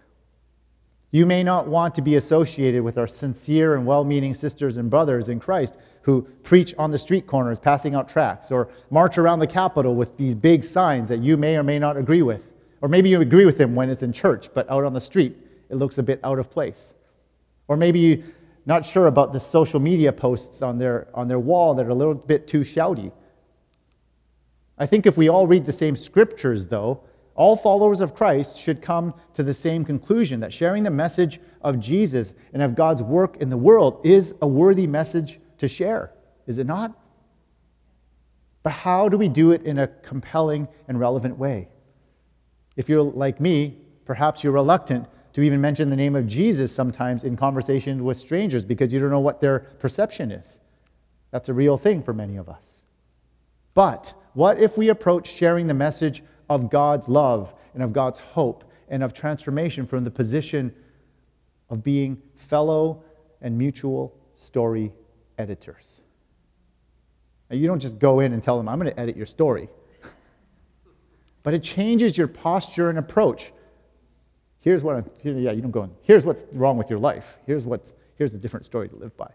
You 1.11 1.25
may 1.25 1.43
not 1.43 1.67
want 1.67 1.95
to 1.95 2.01
be 2.01 2.15
associated 2.15 2.83
with 2.83 2.97
our 2.97 3.07
sincere 3.07 3.75
and 3.75 3.85
well 3.85 4.03
meaning 4.03 4.33
sisters 4.33 4.77
and 4.77 4.89
brothers 4.89 5.29
in 5.29 5.39
Christ 5.39 5.75
who 6.07 6.21
preach 6.41 6.73
on 6.77 6.89
the 6.89 6.97
street 6.97 7.27
corners 7.27 7.59
passing 7.59 7.93
out 7.93 8.07
tracts 8.07 8.49
or 8.49 8.69
march 8.89 9.17
around 9.17 9.39
the 9.39 9.45
Capitol 9.45 9.93
with 9.93 10.15
these 10.15 10.33
big 10.33 10.63
signs 10.63 11.09
that 11.09 11.19
you 11.19 11.35
may 11.35 11.57
or 11.57 11.63
may 11.63 11.77
not 11.77 11.97
agree 11.97 12.21
with. 12.21 12.49
Or 12.79 12.87
maybe 12.87 13.09
you 13.09 13.19
agree 13.19 13.43
with 13.43 13.57
them 13.57 13.75
when 13.75 13.89
it's 13.89 14.03
in 14.03 14.13
church, 14.13 14.47
but 14.53 14.71
out 14.71 14.85
on 14.85 14.93
the 14.93 15.01
street 15.01 15.35
it 15.69 15.75
looks 15.75 15.97
a 15.97 16.03
bit 16.03 16.21
out 16.23 16.39
of 16.39 16.49
place. 16.49 16.93
Or 17.67 17.75
maybe 17.75 17.99
you're 17.99 18.19
not 18.65 18.85
sure 18.85 19.07
about 19.07 19.33
the 19.33 19.41
social 19.41 19.81
media 19.81 20.13
posts 20.13 20.61
on 20.61 20.77
their, 20.77 21.09
on 21.13 21.27
their 21.27 21.39
wall 21.39 21.73
that 21.73 21.85
are 21.85 21.89
a 21.89 21.95
little 21.95 22.13
bit 22.13 22.47
too 22.47 22.61
shouty. 22.61 23.11
I 24.77 24.85
think 24.85 25.07
if 25.07 25.17
we 25.17 25.27
all 25.27 25.45
read 25.45 25.65
the 25.65 25.73
same 25.73 25.97
scriptures, 25.97 26.67
though, 26.67 27.01
all 27.35 27.57
followers 27.57 27.99
of 27.99 28.15
Christ 28.15 28.57
should 28.57 28.81
come 28.81 29.13
to 29.33 29.43
the 29.43 29.53
same 29.53 29.83
conclusion 29.83 30.39
that 30.39 30.53
sharing 30.53 30.83
the 30.83 30.89
message 30.89 31.41
of 31.63 31.81
Jesus 31.81 32.33
and 32.53 32.61
of 32.61 32.75
God's 32.75 33.03
work 33.03 33.35
in 33.41 33.49
the 33.49 33.57
world 33.57 33.99
is 34.05 34.33
a 34.41 34.47
worthy 34.47 34.87
message 34.87 35.41
to 35.57 35.67
share, 35.67 36.11
is 36.45 36.57
it 36.57 36.67
not? 36.67 36.97
But 38.63 38.71
how 38.71 39.07
do 39.09 39.17
we 39.17 39.29
do 39.29 39.51
it 39.51 39.63
in 39.63 39.79
a 39.79 39.87
compelling 39.87 40.67
and 40.87 40.99
relevant 40.99 41.37
way? 41.37 41.69
If 42.75 42.89
you're 42.89 43.01
like 43.01 43.39
me, 43.39 43.77
perhaps 44.05 44.43
you're 44.43 44.53
reluctant 44.53 45.07
to 45.33 45.41
even 45.41 45.61
mention 45.61 45.89
the 45.89 45.95
name 45.95 46.15
of 46.15 46.27
Jesus 46.27 46.73
sometimes 46.73 47.23
in 47.23 47.37
conversations 47.37 48.01
with 48.01 48.17
strangers 48.17 48.65
because 48.65 48.91
you 48.91 48.99
don't 48.99 49.09
know 49.09 49.19
what 49.19 49.39
their 49.39 49.59
perception 49.59 50.31
is. 50.31 50.59
That's 51.31 51.49
a 51.49 51.53
real 51.53 51.77
thing 51.77 52.01
for 52.01 52.13
many 52.13 52.37
of 52.37 52.49
us. 52.49 52.79
But 53.73 54.13
what 54.33 54.59
if 54.59 54.77
we 54.77 54.89
approach 54.89 55.27
sharing 55.29 55.67
the 55.67 55.73
message 55.73 56.23
of 56.49 56.69
God's 56.69 57.07
love 57.07 57.53
and 57.73 57.83
of 57.83 57.93
God's 57.93 58.17
hope 58.17 58.63
and 58.89 59.03
of 59.03 59.13
transformation 59.13 59.85
from 59.85 60.03
the 60.03 60.11
position 60.11 60.73
of 61.69 61.83
being 61.83 62.21
fellow 62.35 63.03
and 63.41 63.57
mutual 63.57 64.15
story 64.35 64.91
editors. 65.37 66.01
Now, 67.49 67.55
you 67.55 67.67
don't 67.67 67.79
just 67.79 67.99
go 67.99 68.19
in 68.19 68.33
and 68.33 68.43
tell 68.43 68.57
them, 68.57 68.67
I'm 68.67 68.79
going 68.79 68.91
to 68.91 68.99
edit 68.99 69.15
your 69.15 69.25
story. 69.25 69.69
but 71.43 71.53
it 71.53 71.63
changes 71.63 72.17
your 72.17 72.27
posture 72.27 72.89
and 72.89 72.99
approach. 72.99 73.51
Here's 74.59 74.83
what 74.83 74.95
I'm, 74.97 75.05
yeah, 75.23 75.51
you 75.51 75.61
don't 75.61 75.71
go 75.71 75.83
in, 75.83 75.91
here's 76.01 76.25
what's 76.25 76.45
wrong 76.51 76.77
with 76.77 76.89
your 76.89 76.99
life. 76.99 77.37
Here's, 77.45 77.65
what's, 77.65 77.93
here's 78.15 78.33
a 78.33 78.37
different 78.37 78.65
story 78.65 78.89
to 78.89 78.95
live 78.95 79.15
by. 79.15 79.29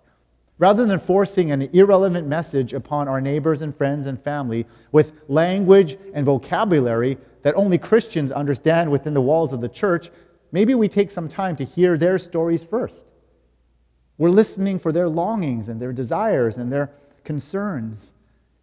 Rather 0.58 0.84
than 0.84 0.98
forcing 0.98 1.50
an 1.50 1.62
irrelevant 1.72 2.28
message 2.28 2.74
upon 2.74 3.08
our 3.08 3.20
neighbors 3.20 3.62
and 3.62 3.74
friends 3.74 4.06
and 4.06 4.22
family 4.22 4.66
with 4.92 5.12
language 5.28 5.96
and 6.12 6.26
vocabulary 6.26 7.16
that 7.42 7.54
only 7.54 7.78
Christians 7.78 8.30
understand 8.30 8.90
within 8.90 9.14
the 9.14 9.20
walls 9.20 9.52
of 9.52 9.60
the 9.60 9.68
church, 9.68 10.10
maybe 10.52 10.74
we 10.74 10.88
take 10.88 11.10
some 11.10 11.28
time 11.28 11.56
to 11.56 11.64
hear 11.64 11.96
their 11.96 12.18
stories 12.18 12.62
first. 12.62 13.06
We're 14.18 14.31
listening 14.31 14.79
for 14.79 14.92
their 14.92 15.09
longings 15.09 15.68
and 15.68 15.81
their 15.81 15.92
desires 15.92 16.59
and 16.59 16.72
their 16.72 16.90
concerns 17.25 18.12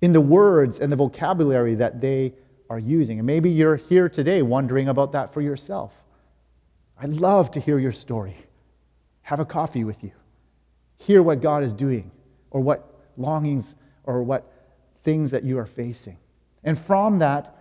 in 0.01 0.13
the 0.13 0.21
words 0.21 0.79
and 0.79 0.91
the 0.91 0.95
vocabulary 0.95 1.75
that 1.75 2.01
they 2.01 2.33
are 2.69 2.79
using. 2.79 3.19
And 3.19 3.25
maybe 3.25 3.49
you're 3.49 3.75
here 3.75 4.07
today 4.07 4.41
wondering 4.41 4.87
about 4.87 5.11
that 5.13 5.33
for 5.33 5.41
yourself. 5.41 5.93
I'd 6.97 7.13
love 7.13 7.51
to 7.51 7.59
hear 7.59 7.79
your 7.79 7.91
story. 7.91 8.37
Have 9.23 9.39
a 9.39 9.45
coffee 9.45 9.83
with 9.83 10.03
you. 10.03 10.11
Hear 10.97 11.23
what 11.23 11.41
God 11.41 11.63
is 11.63 11.73
doing 11.73 12.11
or 12.51 12.61
what 12.61 12.93
longings 13.17 13.75
or 14.03 14.21
what 14.23 14.51
things 14.97 15.31
that 15.31 15.43
you 15.43 15.57
are 15.57 15.65
facing. 15.65 16.17
And 16.63 16.77
from 16.77 17.19
that, 17.19 17.55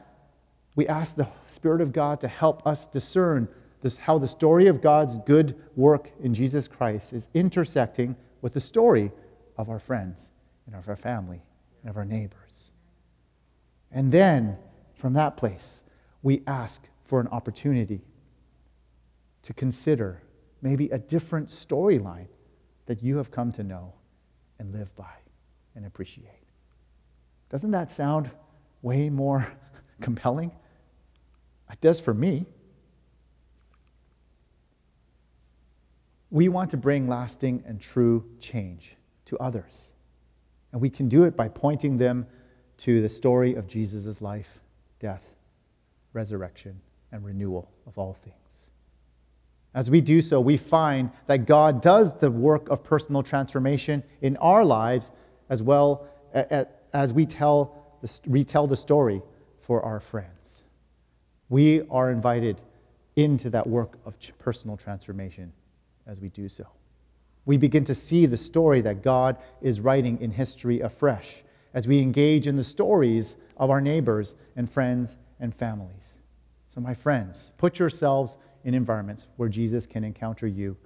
we 0.75 0.87
ask 0.87 1.17
the 1.17 1.29
Spirit 1.47 1.81
of 1.81 1.93
God 1.93 2.21
to 2.21 2.29
help 2.29 2.67
us 2.67 2.87
discern 2.87 3.49
this, 3.81 3.97
how 3.97 4.19
the 4.19 4.29
story 4.29 4.67
of 4.67 4.81
God's 4.81 5.19
good 5.19 5.57
work 5.77 6.11
in 6.21 6.35
Jesus 6.35 6.67
Christ 6.69 7.13
is 7.13 7.29
intersecting 7.35 8.17
with 8.43 8.55
the 8.55 8.61
story 8.61 9.13
of 9.57 9.69
our 9.69 9.79
friends 9.79 10.29
and 10.67 10.75
of 10.75 10.89
our 10.89 10.97
family 10.97 11.43
and 11.83 11.91
of 11.91 11.97
our 11.97 12.05
neighbors. 12.05 12.71
And 13.91 14.13
then, 14.13 14.57
from 14.95 15.15
that 15.15 15.37
place, 15.37 15.83
we 16.23 16.43
ask 16.47 16.83
for 17.05 17.21
an 17.21 17.29
opportunity 17.29 18.01
to 19.43 19.55
consider 19.55 20.21
maybe 20.61 20.89
a 20.91 20.99
different 20.99 21.49
storyline 21.49 22.27
that 22.87 23.03
you 23.03 23.17
have 23.17 23.31
come 23.31 23.53
to 23.53 23.63
know 23.63 23.95
and 24.59 24.73
live 24.73 24.95
by 24.97 25.15
and 25.75 25.87
appreciate. 25.87 26.27
Doesn't 27.49 27.71
that 27.71 27.91
sound 27.93 28.31
way 28.83 29.09
more 29.09 29.47
compelling? 30.01 30.51
It 31.71 31.81
does 31.81 32.01
for 32.01 32.13
me. 32.13 32.47
We 36.31 36.49
want 36.49 36.71
to 36.71 36.77
bring 36.77 37.09
lasting 37.09 37.65
and 37.67 37.81
true 37.81 38.25
change 38.41 38.97
to 39.27 39.39
others. 39.39 39.93
And 40.73 40.81
we 40.81 40.91
can 40.91 41.09
do 41.09 41.25
it 41.25 41.37
by 41.37 41.49
pointing 41.49 41.97
them 41.97 42.27
to 42.79 43.01
the 43.01 43.09
story 43.09 43.55
of 43.55 43.67
Jesus' 43.67 44.21
life, 44.21 44.61
death, 45.01 45.23
resurrection, 46.13 46.81
and 47.11 47.25
renewal 47.25 47.71
of 47.87 47.97
all 47.97 48.13
things. 48.13 48.35
As 49.75 49.91
we 49.91 50.01
do 50.01 50.21
so, 50.21 50.41
we 50.41 50.57
find 50.57 51.11
that 51.27 51.47
God 51.47 51.83
does 51.83 52.13
the 52.19 52.31
work 52.31 52.69
of 52.69 52.83
personal 52.83 53.23
transformation 53.23 54.03
in 54.21 54.37
our 54.39 54.65
lives 54.65 55.11
as 55.49 55.63
well 55.63 56.07
as 56.93 57.13
we 57.13 57.27
tell, 57.27 57.99
retell 58.27 58.67
the 58.67 58.77
story 58.77 59.23
for 59.61 59.83
our 59.83 60.01
friends. 60.01 60.63
We 61.49 61.83
are 61.91 62.11
invited 62.11 62.61
into 63.17 63.51
that 63.51 63.67
work 63.67 63.99
of 64.05 64.15
personal 64.39 64.77
transformation 64.77 65.53
as 66.09 66.21
we 66.21 66.31
do 66.31 66.49
so. 66.49 66.67
We 67.45 67.57
begin 67.57 67.85
to 67.85 67.95
see 67.95 68.27
the 68.27 68.37
story 68.37 68.81
that 68.81 69.03
God 69.03 69.37
is 69.63 69.81
writing 69.81 70.21
in 70.21 70.31
history 70.33 70.81
afresh 70.81 71.45
as 71.75 71.87
we 71.87 72.01
engage 72.01 72.47
in 72.47 72.57
the 72.57 72.65
stories 72.65 73.37
of 73.57 73.71
our 73.71 73.81
neighbors 73.81 74.35
and 74.57 74.71
friends 74.71 75.17
and 75.39 75.55
families. 75.55 76.15
So, 76.69 76.81
my 76.81 76.95
friends, 76.95 77.53
put 77.57 77.79
yourselves 77.79 78.37
in 78.65 78.75
environments 78.75 79.29
where 79.37 79.49
Jesus 79.49 79.87
can 79.87 80.05
encounter 80.05 80.47
you 80.47 80.77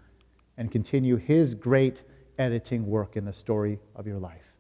and 0.57 0.71
continue 0.71 1.17
his 1.17 1.55
great 1.55 2.03
editing 2.39 2.87
work 2.87 3.17
in 3.17 3.25
the 3.25 3.33
story 3.33 3.79
of 3.95 4.07
your 4.07 4.19
life. 4.19 4.53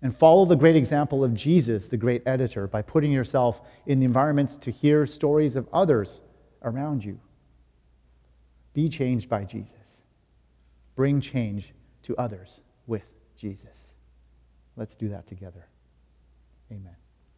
And 0.00 0.14
follow 0.14 0.44
the 0.44 0.56
great 0.56 0.74
example 0.74 1.22
of 1.22 1.34
Jesus, 1.34 1.86
the 1.86 1.96
great 1.96 2.22
editor, 2.26 2.66
by 2.66 2.82
putting 2.82 3.12
yourself 3.12 3.60
in 3.86 4.00
the 4.00 4.06
environments 4.06 4.56
to 4.58 4.70
hear 4.70 5.06
stories 5.06 5.54
of 5.54 5.68
others 5.72 6.20
around 6.62 7.04
you. 7.04 7.20
Be 8.74 8.88
changed 8.88 9.28
by 9.28 9.44
Jesus. 9.44 10.02
Bring 10.94 11.20
change 11.20 11.72
to 12.02 12.16
others 12.16 12.60
with 12.86 13.04
Jesus. 13.36 13.94
Let's 14.76 14.96
do 14.96 15.08
that 15.10 15.26
together. 15.26 15.66
Amen. 16.70 16.96